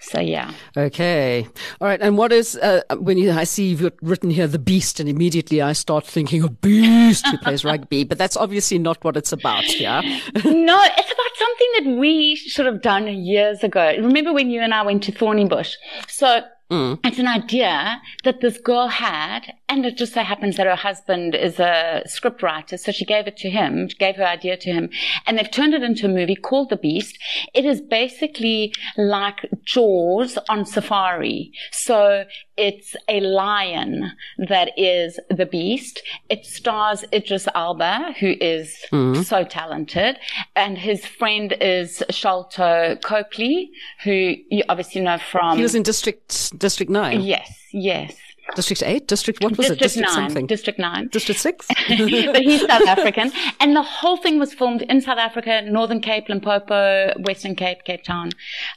So 0.00 0.18
yeah. 0.18 0.52
Okay. 0.76 1.46
All 1.80 1.88
right. 1.88 2.00
And 2.00 2.16
what 2.16 2.32
is, 2.32 2.56
uh, 2.56 2.82
when 2.98 3.18
you, 3.18 3.30
I 3.32 3.44
see 3.44 3.68
you've 3.68 3.92
written 4.00 4.30
here, 4.30 4.46
the 4.46 4.58
beast, 4.58 4.98
and 4.98 5.08
immediately 5.08 5.60
I 5.60 5.72
start 5.74 6.06
thinking 6.06 6.42
of 6.42 6.60
beast 6.60 7.26
who 7.26 7.36
plays 7.38 7.64
rugby, 7.64 8.04
but 8.04 8.16
that's 8.16 8.36
obviously 8.36 8.78
not 8.78 9.02
what 9.04 9.16
it's 9.16 9.32
about, 9.32 9.78
yeah? 9.78 10.00
no, 10.00 10.10
it's 10.34 11.12
about 11.12 11.36
something 11.36 11.68
that 11.78 11.96
we 11.98 12.34
should 12.36 12.66
have 12.66 12.80
done 12.80 13.08
years 13.08 13.62
ago. 13.62 13.94
Remember 13.98 14.32
when 14.32 14.50
you 14.50 14.62
and 14.62 14.72
I 14.72 14.82
went 14.82 15.02
to 15.04 15.12
Thornybush? 15.12 15.74
So 16.08 16.42
Mm. 16.70 17.00
it's 17.04 17.18
an 17.18 17.26
idea 17.26 18.00
that 18.22 18.40
this 18.40 18.58
girl 18.58 18.86
had, 18.86 19.54
and 19.68 19.84
it 19.84 19.96
just 19.96 20.14
so 20.14 20.22
happens 20.22 20.56
that 20.56 20.68
her 20.68 20.76
husband 20.76 21.34
is 21.34 21.58
a 21.58 22.02
script 22.06 22.44
writer, 22.44 22.76
so 22.76 22.92
she 22.92 23.04
gave 23.04 23.26
it 23.26 23.36
to 23.38 23.50
him, 23.50 23.88
gave 23.98 24.14
her 24.16 24.26
idea 24.26 24.56
to 24.56 24.70
him, 24.70 24.88
and 25.26 25.36
they've 25.36 25.50
turned 25.50 25.74
it 25.74 25.82
into 25.82 26.06
a 26.06 26.08
movie 26.08 26.36
called 26.36 26.70
The 26.70 26.76
Beast. 26.76 27.18
It 27.54 27.64
is 27.64 27.80
basically 27.80 28.72
like 28.96 29.48
Jaws 29.64 30.38
on 30.48 30.64
safari. 30.64 31.50
So 31.72 32.24
it's 32.60 32.94
a 33.08 33.20
lion 33.20 34.12
that 34.36 34.78
is 34.78 35.18
the 35.30 35.46
beast. 35.46 36.02
It 36.28 36.44
stars 36.44 37.06
Idris 37.10 37.48
Elba, 37.54 38.14
who 38.20 38.34
is 38.38 38.76
mm-hmm. 38.92 39.22
so 39.22 39.44
talented, 39.44 40.18
and 40.54 40.76
his 40.76 41.06
friend 41.06 41.56
is 41.60 42.02
Sharlto 42.10 43.00
Copley, 43.00 43.70
who 44.04 44.34
you 44.50 44.62
obviously 44.68 45.00
know 45.00 45.16
from. 45.16 45.56
He 45.56 45.62
was 45.62 45.74
in 45.74 45.82
District, 45.82 46.58
District 46.58 46.90
9. 46.90 47.22
yes, 47.22 47.50
yes. 47.72 48.14
District 48.54 48.82
8? 48.82 49.06
District, 49.06 49.42
what 49.42 49.56
was 49.56 49.68
District 49.68 49.80
it? 49.80 49.84
District 49.84 50.08
nine. 50.08 50.14
something. 50.28 50.46
District 50.46 50.78
nine. 50.78 51.08
District 51.08 51.40
6? 51.40 51.66
but 51.88 52.42
he's 52.42 52.60
South 52.66 52.86
African, 52.86 53.32
and 53.60 53.76
the 53.76 53.82
whole 53.82 54.16
thing 54.16 54.38
was 54.38 54.52
filmed 54.54 54.82
in 54.82 55.00
South 55.00 55.18
Africa, 55.18 55.62
Northern 55.62 56.00
Cape, 56.00 56.28
Limpopo, 56.28 57.14
Western 57.20 57.54
Cape, 57.54 57.84
Cape 57.84 58.04
Town, 58.04 58.30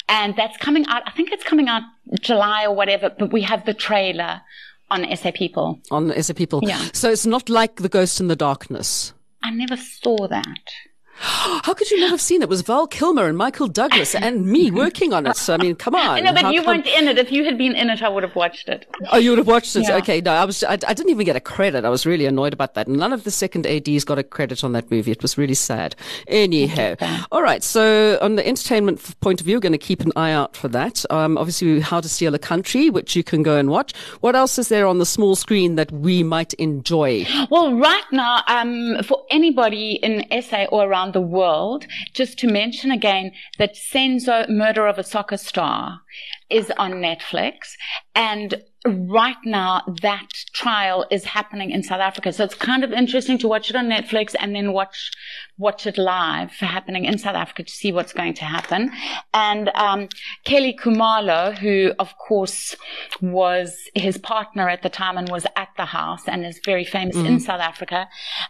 and 0.09 0.35
that's 0.35 0.57
coming 0.57 0.85
out. 0.87 1.03
I 1.05 1.11
think 1.11 1.31
it's 1.31 1.43
coming 1.43 1.67
out 1.67 1.83
July 2.19 2.65
or 2.65 2.75
whatever. 2.75 3.09
But 3.17 3.31
we 3.31 3.41
have 3.41 3.65
the 3.65 3.73
trailer 3.73 4.41
on 4.89 5.05
SA 5.15 5.31
People. 5.31 5.79
On 5.91 6.11
SA 6.21 6.33
People. 6.33 6.61
Yeah. 6.63 6.81
So 6.93 7.09
it's 7.09 7.25
not 7.25 7.49
like 7.49 7.77
The 7.77 7.89
Ghost 7.89 8.19
and 8.19 8.29
the 8.29 8.35
Darkness. 8.35 9.13
I 9.41 9.49
never 9.51 9.75
saw 9.75 10.27
that. 10.27 10.71
How 11.63 11.73
could 11.73 11.89
you 11.91 11.99
not 11.99 12.09
have 12.09 12.21
seen 12.21 12.41
it? 12.41 12.45
It 12.45 12.49
was 12.49 12.61
Val 12.61 12.87
Kilmer 12.87 13.27
and 13.27 13.37
Michael 13.37 13.67
Douglas 13.67 14.15
and 14.15 14.45
me 14.45 14.71
working 14.71 15.13
on 15.13 15.25
it. 15.27 15.37
So, 15.37 15.53
I 15.53 15.57
mean, 15.57 15.75
come 15.75 15.95
on. 15.95 16.23
No, 16.23 16.33
but 16.33 16.53
you 16.53 16.61
come- 16.61 16.77
weren't 16.77 16.87
in 16.87 17.07
it. 17.07 17.17
If 17.17 17.31
you 17.31 17.43
had 17.45 17.57
been 17.57 17.75
in 17.75 17.89
it, 17.89 18.01
I 18.01 18.09
would 18.09 18.23
have 18.23 18.35
watched 18.35 18.67
it. 18.69 18.85
Oh, 19.11 19.17
you 19.17 19.29
would 19.31 19.37
have 19.37 19.47
watched 19.47 19.75
it. 19.75 19.83
Yeah. 19.83 19.97
Okay, 19.97 20.21
no, 20.21 20.31
I 20.33 20.45
was. 20.45 20.63
I, 20.63 20.73
I 20.73 20.93
didn't 20.93 21.09
even 21.09 21.25
get 21.25 21.35
a 21.35 21.39
credit. 21.41 21.85
I 21.85 21.89
was 21.89 22.05
really 22.05 22.25
annoyed 22.25 22.53
about 22.53 22.73
that. 22.75 22.87
None 22.87 23.11
of 23.13 23.23
the 23.23 23.31
second 23.31 23.65
ads 23.67 24.03
got 24.05 24.17
a 24.17 24.23
credit 24.23 24.63
on 24.63 24.71
that 24.73 24.89
movie. 24.89 25.11
It 25.11 25.21
was 25.21 25.37
really 25.37 25.53
sad. 25.53 25.95
Anyhow, 26.27 26.95
all 27.31 27.41
right. 27.41 27.61
So, 27.63 28.17
on 28.21 28.35
the 28.35 28.45
entertainment 28.47 29.19
point 29.21 29.39
of 29.41 29.45
view, 29.45 29.57
we're 29.57 29.61
going 29.61 29.71
to 29.73 29.77
keep 29.77 30.01
an 30.01 30.11
eye 30.15 30.31
out 30.31 30.55
for 30.55 30.67
that. 30.69 31.03
Um, 31.09 31.37
obviously, 31.37 31.79
How 31.81 31.99
to 32.01 32.09
Steal 32.09 32.33
a 32.33 32.39
Country, 32.39 32.89
which 32.89 33.15
you 33.15 33.23
can 33.23 33.43
go 33.43 33.57
and 33.57 33.69
watch. 33.69 33.93
What 34.21 34.35
else 34.35 34.57
is 34.57 34.69
there 34.69 34.87
on 34.87 34.97
the 34.99 35.05
small 35.05 35.35
screen 35.35 35.75
that 35.75 35.91
we 35.91 36.23
might 36.23 36.53
enjoy? 36.55 37.25
Well, 37.49 37.75
right 37.75 38.03
now, 38.11 38.41
um, 38.47 39.03
for 39.03 39.23
anybody 39.29 39.93
in 40.01 40.25
SA 40.41 40.65
or 40.71 40.85
around 40.87 41.02
the 41.11 41.21
world, 41.21 41.85
just 42.13 42.39
to 42.39 42.47
mention 42.47 42.91
again 42.91 43.31
that 43.57 43.75
Senzo, 43.75 44.47
Murder 44.49 44.87
of 44.87 44.97
a 44.97 45.03
Soccer 45.03 45.37
Star, 45.37 45.99
is 46.49 46.71
on 46.77 46.93
Netflix. 46.93 47.73
And 48.15 48.63
right 48.85 49.37
now, 49.45 49.81
that 50.01 50.27
trial 50.53 51.05
is 51.09 51.23
happening 51.23 51.71
in 51.71 51.83
South 51.83 52.01
Africa. 52.01 52.33
So 52.33 52.43
it's 52.43 52.55
kind 52.55 52.83
of 52.83 52.91
interesting 52.91 53.37
to 53.39 53.47
watch 53.47 53.69
it 53.69 53.75
on 53.75 53.87
Netflix 53.87 54.35
and 54.39 54.55
then 54.55 54.73
watch, 54.73 55.11
watch 55.57 55.87
it 55.87 55.97
live 55.97 56.51
happening 56.51 57.05
in 57.05 57.17
South 57.17 57.35
Africa 57.35 57.63
to 57.63 57.71
see 57.71 57.91
what's 57.91 58.13
going 58.13 58.33
to 58.35 58.45
happen. 58.45 58.91
And, 59.33 59.69
um, 59.75 60.09
Kelly 60.43 60.77
Khumalo, 60.79 61.57
who 61.57 61.93
of 61.99 62.17
course 62.17 62.75
was 63.21 63.77
his 63.95 64.17
partner 64.17 64.67
at 64.67 64.81
the 64.81 64.89
time 64.89 65.17
and 65.17 65.29
was 65.29 65.45
at 65.55 65.69
the 65.77 65.85
house 65.85 66.27
and 66.27 66.45
is 66.45 66.59
very 66.65 66.85
famous 66.85 67.15
in 67.15 67.39
South 67.39 67.61
Africa. 67.61 68.07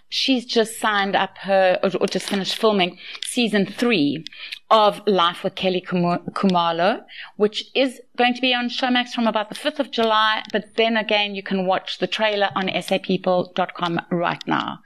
She's 0.09 0.45
just 0.45 0.79
signed 0.79 1.15
up 1.15 1.37
her, 1.39 1.79
or, 1.83 1.91
or 2.01 2.07
just 2.07 2.27
finished 2.27 2.55
filming 2.55 2.97
season 3.25 3.65
three 3.65 4.25
of 4.73 5.01
Life 5.05 5.43
with 5.43 5.53
Kelly 5.53 5.81
Kum- 5.81 6.25
Khumalo, 6.31 7.03
which 7.37 7.65
is 7.75 8.01
going 8.17 8.33
to 8.33 8.41
be 8.41 8.53
on 8.55 8.69
Showmax 8.69 9.09
from 9.09 9.27
about 9.27 9.49
the 9.49 9.55
5th 9.55 9.79
of 9.79 9.91
July. 9.91 10.22
But 10.51 10.75
then 10.75 10.97
again, 10.97 11.35
you 11.35 11.43
can 11.43 11.65
watch 11.65 11.99
the 11.99 12.07
trailer 12.07 12.49
on 12.55 12.67
sapeople.com 12.67 14.01
right 14.11 14.43
now. 14.47 14.79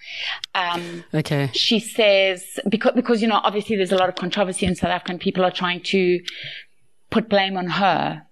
Um, 0.56 1.04
Okay. 1.14 1.50
she 1.54 1.80
says 1.80 2.60
because 2.70 2.94
because 2.96 3.22
you 3.22 3.28
know 3.28 3.42
obviously 3.44 3.76
there's 3.76 3.92
a 3.92 3.98
lot 3.98 4.10
of 4.10 4.16
controversy 4.16 4.66
in 4.66 4.76
South 4.76 4.92
Africa 4.92 5.12
and 5.12 5.20
people 5.22 5.44
are 5.44 5.52
trying 5.52 5.82
to 5.82 6.20
put 7.10 7.30
blame 7.30 7.56
on 7.58 7.68
her 7.68 8.24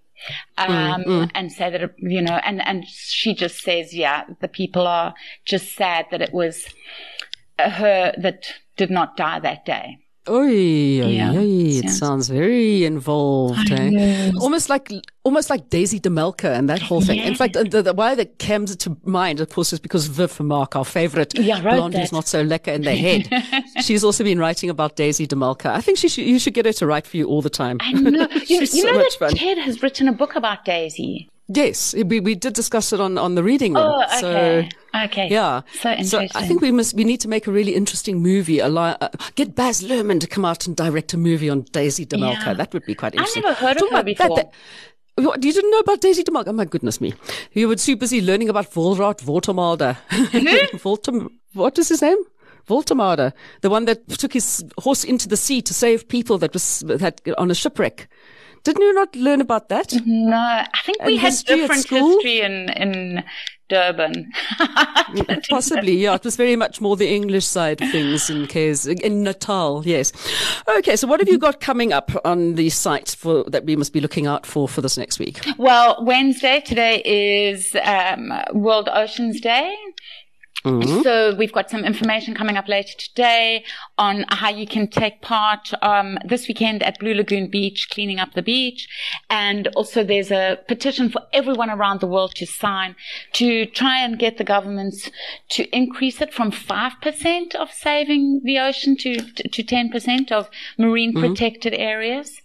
um, 0.57 1.29
and 1.35 1.51
say 1.51 1.69
that 1.69 1.81
it, 1.81 1.93
you 1.97 2.21
know 2.21 2.39
and 2.43 2.65
and 2.65 2.85
she 2.87 3.33
just 3.33 3.57
says 3.61 3.93
yeah 3.93 4.23
the 4.41 4.47
people 4.47 4.87
are 4.87 5.13
just 5.45 5.73
sad 5.75 6.05
that 6.11 6.21
it 6.21 6.33
was 6.33 6.65
her 7.59 8.13
that 8.17 8.39
did 8.77 8.89
not 8.89 9.15
die 9.17 9.39
that 9.39 9.65
day. 9.65 9.97
Oy, 10.27 10.51
Yeah. 10.51 11.31
it 11.33 11.83
Yeah. 11.85 11.89
sounds 11.91 12.29
very 12.29 12.83
involved. 12.85 13.71
Eh? 13.71 14.31
Almost 14.41 14.69
like 14.69 14.91
almost 15.23 15.49
like 15.49 15.69
Daisy 15.69 15.99
de 15.99 16.09
Melker 16.09 16.51
and 16.57 16.67
that 16.69 16.81
whole 16.81 17.01
thing. 17.01 17.19
In 17.19 17.35
fact, 17.35 17.53
the, 17.53 17.81
the 17.81 17.93
why 17.93 18.15
that 18.15 18.37
comes 18.39 18.75
to 18.75 18.97
mind, 19.03 19.39
of 19.39 19.49
course, 19.49 19.73
is 19.73 19.79
because 19.79 20.07
Viv 20.07 20.31
from 20.31 20.47
Mark, 20.47 20.75
our 20.75 20.85
favorite 20.85 21.33
Yeah, 21.37 21.61
blonde 21.61 21.95
who's 21.95 22.11
not 22.11 22.27
so 22.27 22.43
lekker 22.43 22.73
in 22.73 22.81
the 22.83 22.95
head. 22.95 23.27
She's 23.83 24.03
also 24.03 24.23
been 24.23 24.39
writing 24.39 24.69
about 24.69 24.95
Daisy 24.95 25.25
de 25.27 25.35
Melker. 25.35 25.69
I 25.69 25.81
think 25.81 25.97
she 25.97 26.07
should, 26.09 26.25
you 26.25 26.39
should 26.39 26.53
get 26.53 26.65
her 26.65 26.73
to 26.73 26.85
write 26.87 27.05
for 27.07 27.17
you 27.17 27.25
all 27.27 27.41
the 27.41 27.49
time. 27.49 27.77
I 27.81 27.91
know 27.93 28.27
you, 28.47 28.59
you 28.61 28.65
so 28.65 28.87
know 28.87 28.97
that 28.97 29.13
fun. 29.19 29.31
Ted 29.35 29.57
has 29.59 29.81
written 29.83 30.07
a 30.07 30.13
book 30.13 30.35
about 30.35 30.65
Daisy. 30.65 31.27
Yes, 31.47 31.93
we, 31.93 32.19
we 32.19 32.33
did 32.33 32.53
discuss 32.53 32.91
it 32.91 32.99
on, 32.99 33.17
on 33.19 33.35
the 33.35 33.43
reading 33.43 33.75
room. 33.75 33.83
Oh, 33.85 34.03
okay, 34.05 34.19
So, 34.19 34.99
okay, 35.05 35.27
yeah. 35.29 35.61
so 35.73 35.91
interesting. 35.91 36.29
I 36.33 36.47
think 36.47 36.61
we 36.61 36.71
must, 36.71 36.95
we 36.95 37.03
need 37.03 37.21
to 37.21 37.27
make 37.27 37.45
a 37.45 37.51
really 37.51 37.75
interesting 37.75 38.19
movie. 38.21 38.61
Uh, 38.61 38.95
get 39.35 39.53
Baz 39.53 39.83
Luhrmann 39.83 40.19
to 40.21 40.27
come 40.27 40.43
out 40.43 40.65
and 40.65 40.75
direct 40.75 41.13
a 41.13 41.17
movie 41.17 41.49
on 41.49 41.61
Daisy 41.71 42.03
de 42.05 42.17
Melker. 42.17 42.45
Yeah. 42.47 42.53
That 42.55 42.73
would 42.73 42.85
be 42.85 42.95
quite 42.95 43.13
interesting. 43.13 43.43
I 43.45 43.49
never 43.49 43.59
heard 43.59 43.81
of 43.81 43.89
her 43.91 44.03
before. 44.03 44.35
that- 44.37 44.53
what, 45.17 45.41
you 45.43 45.53
didn't 45.53 45.71
know 45.71 45.79
about 45.79 46.01
Daisy 46.01 46.23
de 46.23 46.31
Melker? 46.31 46.47
Oh 46.49 46.53
my 46.53 46.65
goodness 46.65 46.99
me. 46.99 47.13
You 47.53 47.67
were 47.67 47.75
too 47.75 47.95
busy 47.95 48.21
learning 48.21 48.49
about 48.49 48.71
Volraat 48.71 49.19
Vortemalder. 49.21 49.97
Voltem, 50.79 51.29
what 51.53 51.77
is 51.77 51.89
his 51.89 52.01
name? 52.01 52.17
Voltemarder, 52.67 53.31
the 53.61 53.69
one 53.69 53.85
that 53.85 54.07
took 54.09 54.33
his 54.33 54.65
horse 54.79 55.03
into 55.03 55.27
the 55.29 55.37
sea 55.37 55.61
to 55.61 55.73
save 55.73 56.07
people 56.07 56.39
that 56.39 56.51
was 56.53 56.79
that 56.87 57.21
on 57.37 57.51
a 57.51 57.55
shipwreck. 57.55 58.09
Didn't 58.65 58.81
you 58.81 58.93
not 58.93 59.15
learn 59.15 59.41
about 59.41 59.69
that? 59.69 59.93
No, 60.05 60.35
I 60.35 60.79
think 60.83 61.03
we 61.03 61.17
had 61.17 61.33
different 61.45 61.87
history 61.87 62.41
in 62.41 62.69
in 62.69 63.23
Durban. 63.69 64.31
Possibly, 65.49 65.93
yeah. 65.93 66.15
It 66.15 66.23
was 66.23 66.35
very 66.35 66.55
much 66.55 66.81
more 66.81 66.95
the 66.95 67.07
English 67.07 67.45
side 67.45 67.81
of 67.81 67.89
things 67.91 68.29
in 68.29 68.47
case 68.47 68.85
in 68.85 69.23
Natal, 69.23 69.83
yes. 69.85 70.11
Okay, 70.67 70.95
so 70.95 71.07
what 71.07 71.19
have 71.19 71.29
you 71.29 71.37
got 71.37 71.61
coming 71.61 71.93
up 71.93 72.11
on 72.25 72.55
the 72.55 72.69
site 72.69 73.15
for 73.17 73.43
that 73.45 73.65
we 73.65 73.75
must 73.75 73.93
be 73.93 74.01
looking 74.01 74.27
out 74.27 74.45
for 74.45 74.67
for 74.67 74.81
this 74.81 74.97
next 74.97 75.19
week? 75.19 75.45
Well, 75.57 75.97
Wednesday 76.03 76.61
today 76.61 77.01
is 77.05 77.75
um, 77.83 78.33
World 78.53 78.89
Oceans 78.91 79.41
Day. 79.41 79.75
So 81.03 81.35
we've 81.35 81.53
got 81.53 81.69
some 81.69 81.83
information 81.85 82.33
coming 82.33 82.57
up 82.57 82.67
later 82.67 82.93
today 82.97 83.63
on 83.97 84.25
how 84.29 84.49
you 84.49 84.65
can 84.65 84.87
take 84.87 85.21
part 85.21 85.71
um, 85.81 86.17
this 86.25 86.47
weekend 86.47 86.81
at 86.83 86.99
Blue 86.99 87.13
Lagoon 87.13 87.47
Beach, 87.49 87.87
cleaning 87.91 88.19
up 88.19 88.33
the 88.33 88.41
beach, 88.41 88.87
and 89.29 89.67
also 89.75 90.03
there's 90.03 90.31
a 90.31 90.59
petition 90.67 91.09
for 91.09 91.21
everyone 91.33 91.69
around 91.69 91.99
the 91.99 92.07
world 92.07 92.33
to 92.35 92.45
sign 92.45 92.95
to 93.33 93.65
try 93.67 93.99
and 93.99 94.17
get 94.19 94.37
the 94.37 94.43
governments 94.43 95.11
to 95.49 95.63
increase 95.75 96.19
it 96.21 96.33
from 96.33 96.49
five 96.51 96.93
percent 97.01 97.53
of 97.55 97.71
saving 97.71 98.41
the 98.43 98.57
ocean 98.59 98.97
to 98.97 99.21
to 99.55 99.63
ten 99.63 99.89
percent 99.89 100.31
of 100.31 100.49
marine 100.77 101.13
protected 101.13 101.73
areas. 101.73 102.41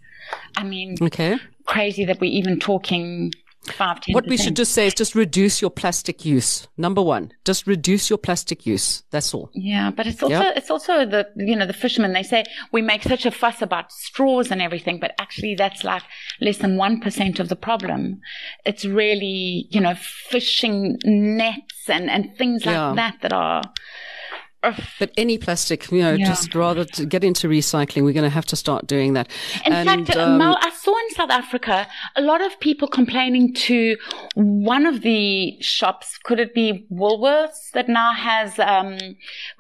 I 0.57 0.63
mean, 0.63 0.97
Okay. 1.03 1.39
crazy 1.67 2.05
that 2.05 2.21
we're 2.21 2.31
even 2.41 2.59
talking 2.61 3.33
five. 3.67 3.99
What 4.11 4.27
we 4.27 4.37
should 4.37 4.57
just 4.57 4.73
say 4.73 4.87
is 4.87 4.95
just 4.95 5.15
reduce 5.15 5.61
your 5.61 5.71
plastic 5.71 6.25
use. 6.25 6.67
Number 6.77 7.03
one, 7.03 7.33
just 7.45 7.67
reduce 7.67 8.09
your 8.11 8.19
plastic 8.19 8.67
use. 8.67 9.03
That's 9.11 9.33
all. 9.35 9.51
Yeah, 9.55 9.91
but 9.91 10.07
it's 10.07 10.23
also 10.23 10.35
Yeah. 10.35 10.53
it's 10.57 10.71
also 10.71 11.05
the 11.07 11.27
you 11.37 11.55
know 11.57 11.67
the 11.67 11.73
fishermen. 11.73 12.13
They 12.13 12.23
say 12.23 12.45
we 12.73 12.83
make 12.83 13.03
such 13.03 13.27
a 13.27 13.31
fuss 13.31 13.61
about 13.63 13.93
straws 13.93 14.51
and 14.51 14.63
everything, 14.63 14.99
but 15.01 15.13
actually 15.19 15.55
that's 15.55 15.85
like 15.85 16.03
less 16.41 16.59
than 16.59 16.77
one 16.77 17.01
percent 17.01 17.39
of 17.41 17.49
the 17.49 17.57
problem. 17.57 18.21
It's 18.65 18.85
really 18.85 19.67
you 19.71 19.81
know 19.81 19.95
fishing 19.95 20.99
nets 21.05 21.89
and 21.89 22.11
and 22.11 22.37
things 22.37 22.65
like 22.67 22.75
Yeah. 22.75 22.93
that 22.97 23.17
that 23.23 23.33
are. 23.33 23.63
But 24.99 25.11
any 25.17 25.39
plastic, 25.39 25.91
you 25.91 26.03
know, 26.03 26.13
Yeah. 26.13 26.27
just 26.27 26.55
rather 26.55 26.85
to 26.85 27.07
get 27.07 27.25
into 27.25 27.49
recycling. 27.49 28.05
We're 28.05 28.13
going 28.13 28.25
to 28.25 28.29
have 28.31 28.47
to 28.47 28.57
start 28.57 28.87
doing 28.87 29.15
that. 29.15 29.29
In 29.65 29.73
and, 29.73 30.07
fact, 30.07 30.19
um, 30.19 30.39
Mel, 30.39 30.59
I 30.61 30.71
saw 30.71 30.91
in 30.91 31.11
South 31.15 31.31
Africa 31.31 31.87
a 32.17 32.21
lot 32.21 32.43
of 32.43 32.59
people 32.61 32.87
complaining 32.87 33.55
to 33.55 33.97
one 34.35 34.87
of 34.87 35.01
the 35.01 35.57
shops. 35.61 36.19
Could 36.25 36.41
it 36.41 36.55
be 36.55 36.87
Woolworths 36.93 37.71
that 37.73 37.89
now 37.89 38.13
has 38.13 38.59
um, 38.59 38.99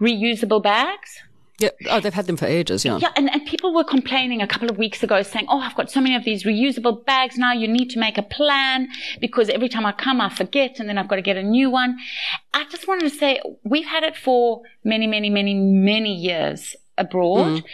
reusable 0.00 0.62
bags? 0.62 1.22
Yeah, 1.60 1.70
oh, 1.90 2.00
they've 2.00 2.14
had 2.14 2.26
them 2.26 2.38
for 2.38 2.46
ages. 2.46 2.84
Yeah. 2.84 2.98
Yeah, 2.98 3.10
and, 3.16 3.30
and 3.30 3.44
people 3.44 3.74
were 3.74 3.84
complaining 3.84 4.40
a 4.40 4.46
couple 4.46 4.70
of 4.70 4.78
weeks 4.78 5.02
ago 5.02 5.22
saying, 5.22 5.46
Oh, 5.48 5.58
I've 5.58 5.74
got 5.74 5.90
so 5.90 6.00
many 6.00 6.16
of 6.16 6.24
these 6.24 6.44
reusable 6.44 7.04
bags 7.04 7.36
now. 7.36 7.52
You 7.52 7.68
need 7.68 7.90
to 7.90 7.98
make 7.98 8.16
a 8.16 8.22
plan 8.22 8.88
because 9.20 9.50
every 9.50 9.68
time 9.68 9.84
I 9.84 9.92
come, 9.92 10.20
I 10.20 10.30
forget 10.30 10.80
and 10.80 10.88
then 10.88 10.96
I've 10.96 11.08
got 11.08 11.16
to 11.16 11.22
get 11.22 11.36
a 11.36 11.42
new 11.42 11.70
one. 11.70 11.98
I 12.54 12.64
just 12.70 12.88
wanted 12.88 13.10
to 13.10 13.16
say 13.16 13.40
we've 13.62 13.84
had 13.84 14.04
it 14.04 14.16
for 14.16 14.62
many, 14.84 15.06
many, 15.06 15.28
many, 15.28 15.54
many 15.54 16.14
years 16.14 16.74
abroad. 16.96 17.58
Mm. 17.58 17.64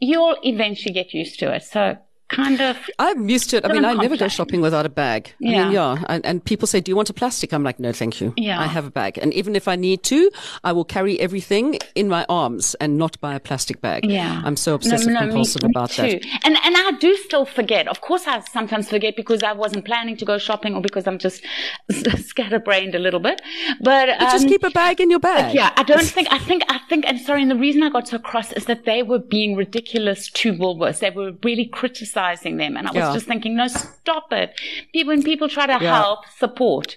You'll 0.00 0.36
eventually 0.42 0.94
get 0.94 1.12
used 1.12 1.38
to 1.40 1.54
it. 1.54 1.64
So 1.64 1.98
kind 2.28 2.60
of, 2.60 2.76
I'm 2.98 3.28
used 3.28 3.50
to 3.50 3.58
it. 3.58 3.64
I 3.64 3.72
mean, 3.72 3.84
I 3.84 3.92
never 3.94 4.16
go 4.16 4.28
shopping 4.28 4.60
without 4.60 4.86
a 4.86 4.88
bag. 4.88 5.28
I 5.28 5.34
Yeah. 5.40 5.64
mean, 5.64 5.72
yeah. 5.72 6.02
And, 6.08 6.24
and 6.26 6.44
people 6.44 6.66
say, 6.66 6.80
do 6.80 6.90
you 6.90 6.96
want 6.96 7.10
a 7.10 7.14
plastic? 7.14 7.52
I'm 7.52 7.62
like, 7.62 7.78
no, 7.78 7.92
thank 7.92 8.20
you. 8.20 8.32
Yeah. 8.36 8.60
I 8.60 8.66
have 8.66 8.86
a 8.86 8.90
bag. 8.90 9.18
And 9.18 9.32
even 9.34 9.54
if 9.54 9.68
I 9.68 9.76
need 9.76 10.02
to, 10.04 10.30
I 10.64 10.72
will 10.72 10.84
carry 10.84 11.20
everything 11.20 11.78
in 11.94 12.08
my 12.08 12.24
arms 12.28 12.74
and 12.76 12.96
not 12.98 13.20
buy 13.20 13.34
a 13.34 13.40
plastic 13.40 13.80
bag. 13.80 14.04
yeah. 14.06 14.42
I'm 14.44 14.56
so 14.56 14.74
obsessive 14.74 15.12
me- 15.12 15.18
compulsive 15.18 15.62
me 15.62 15.70
about 15.70 15.90
too. 15.90 16.02
that. 16.02 16.24
And, 16.44 16.56
and 16.64 16.74
I 16.76 16.92
do 16.98 17.14
still 17.16 17.44
forget. 17.44 17.86
Of 17.88 18.00
course, 18.00 18.26
I 18.26 18.40
sometimes 18.40 18.88
forget 18.88 19.16
because 19.16 19.42
I 19.42 19.52
wasn't 19.52 19.84
planning 19.84 20.16
to 20.16 20.24
go 20.24 20.38
shopping 20.38 20.74
or 20.74 20.80
because 20.80 21.06
I'm 21.06 21.18
just 21.18 21.42
scatterbrained 22.26 22.94
a 22.94 22.98
little 22.98 23.20
bit. 23.20 23.40
But, 23.80 24.08
But 24.18 24.30
just 24.30 24.44
um, 24.44 24.48
keep 24.50 24.62
a 24.64 24.70
bag 24.70 25.00
in 25.00 25.10
your 25.10 25.20
bag. 25.20 25.54
Yeah, 25.54 25.72
I 25.76 25.82
don't 25.82 26.02
think, 26.04 26.28
I 26.30 26.38
think, 26.38 26.62
I 26.68 26.78
think, 26.88 27.04
and 27.06 27.20
sorry, 27.20 27.42
and 27.42 27.50
the 27.50 27.56
reason 27.56 27.82
I 27.82 27.90
got 27.90 28.08
so 28.08 28.18
cross 28.18 28.52
is 28.52 28.64
that 28.66 28.84
they 28.84 29.02
were 29.02 29.18
being 29.18 29.56
ridiculous 29.56 30.30
to 30.30 30.52
Woolworths. 30.54 31.00
They 31.00 31.10
were 31.10 31.32
really 31.42 31.66
criticizing 31.66 32.14
them. 32.32 32.76
And 32.76 32.86
I 32.88 32.90
was 32.90 32.96
Yeah. 32.96 33.12
just 33.12 33.26
thinking, 33.26 33.56
no, 33.56 33.66
stop 33.68 34.32
it. 34.32 34.50
People, 34.92 35.12
when 35.12 35.22
people 35.22 35.48
try 35.48 35.66
to 35.66 35.78
Yeah. 35.80 35.94
help, 36.02 36.20
support. 36.38 36.96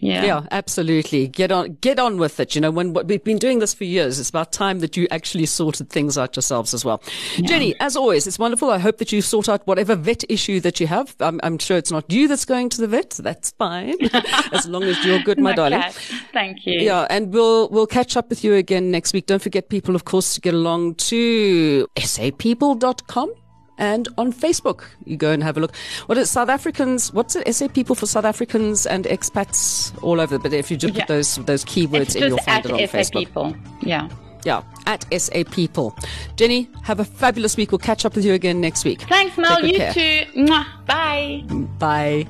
Yeah. 0.00 0.24
Yeah, 0.24 0.40
absolutely. 0.50 1.28
Get 1.28 1.52
on, 1.52 1.78
get 1.80 1.98
on 2.00 2.18
with 2.18 2.40
it. 2.40 2.54
You 2.56 2.60
know, 2.60 2.72
when 2.72 2.92
we've 2.92 3.22
been 3.22 3.38
doing 3.38 3.60
this 3.60 3.72
for 3.72 3.84
years, 3.84 4.18
it's 4.18 4.28
about 4.28 4.50
time 4.52 4.80
that 4.80 4.96
you 4.96 5.06
actually 5.10 5.46
sorted 5.46 5.88
things 5.88 6.18
out 6.18 6.34
yourselves 6.36 6.74
as 6.74 6.84
well. 6.84 7.00
Jenny, 7.44 7.74
as 7.80 7.96
always, 7.96 8.26
it's 8.26 8.38
wonderful. 8.38 8.70
I 8.70 8.78
hope 8.78 8.98
that 8.98 9.12
you 9.12 9.22
sort 9.22 9.48
out 9.48 9.64
whatever 9.66 9.94
vet 9.94 10.24
issue 10.28 10.58
that 10.60 10.80
you 10.80 10.88
have. 10.88 11.14
I'm, 11.20 11.38
I'm 11.44 11.58
sure 11.58 11.76
it's 11.78 11.92
not 11.92 12.10
you 12.12 12.26
that's 12.28 12.44
going 12.44 12.68
to 12.70 12.80
the 12.80 12.88
vet. 12.88 13.10
That's 13.22 13.52
fine, 13.52 13.94
as 14.52 14.66
long 14.66 14.82
as 14.82 15.02
you're 15.06 15.20
good, 15.20 15.38
my 15.38 15.50
My 15.50 15.56
darling. 15.56 15.80
cat. 15.80 15.94
Thank 16.32 16.66
you. 16.66 16.80
Yeah, 16.80 17.06
and 17.08 17.32
we'll 17.32 17.68
we'll 17.70 17.86
catch 17.86 18.16
up 18.16 18.28
with 18.28 18.42
you 18.44 18.54
again 18.54 18.90
next 18.90 19.14
week. 19.14 19.26
Don't 19.26 19.40
forget, 19.40 19.68
people, 19.68 19.94
of 19.94 20.04
course, 20.04 20.34
to 20.34 20.40
get 20.40 20.54
along 20.54 20.96
to 20.96 21.86
sapeople.com 21.96 23.32
and 23.78 24.08
on 24.18 24.32
Facebook. 24.32 24.84
You 25.04 25.16
go 25.16 25.30
and 25.32 25.42
have 25.42 25.56
a 25.56 25.60
look. 25.60 25.74
What 26.06 26.18
is 26.18 26.30
South 26.30 26.48
Africans? 26.48 27.12
What's 27.12 27.36
it? 27.36 27.46
SA 27.54 27.68
People 27.68 27.94
for 27.94 28.06
South 28.06 28.24
Africans 28.24 28.86
and 28.86 29.04
expats 29.06 29.92
all 30.02 30.20
over. 30.20 30.38
But 30.38 30.52
if 30.52 30.70
you 30.70 30.76
just 30.76 30.94
Yeah. 30.94 31.02
put 31.04 31.08
those 31.08 31.36
those 31.46 31.64
keywords 31.64 32.14
in, 32.16 32.28
you'll 32.28 32.38
find 32.38 32.64
it 32.64 32.72
on 32.72 32.80
SA 32.80 32.98
Facebook. 32.98 33.12
people. 33.26 33.56
Yeah. 33.82 34.08
Yeah, 34.44 34.60
at 34.86 35.06
SA 35.10 35.44
People. 35.44 35.96
Jenny, 36.36 36.68
have 36.82 37.00
a 37.00 37.04
fabulous 37.06 37.56
week. 37.56 37.72
We'll 37.72 37.78
catch 37.78 38.04
up 38.04 38.14
with 38.14 38.26
you 38.26 38.34
again 38.34 38.60
next 38.60 38.84
week. 38.84 39.00
Thanks, 39.08 39.38
Mel. 39.38 39.56
Take 39.56 39.72
You 39.72 39.78
care. 39.78 39.92
too. 39.94 40.26
Mwah. 40.42 40.66
Bye. 40.86 41.42
Bye. 41.78 42.26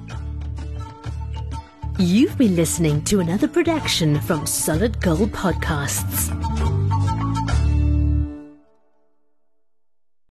You've 1.98 2.36
been 2.38 2.54
listening 2.56 3.02
to 3.04 3.18
another 3.20 3.48
production 3.48 4.20
from 4.20 4.46
Solid 4.46 5.00
Gold 5.00 5.32
Podcasts. 5.32 6.30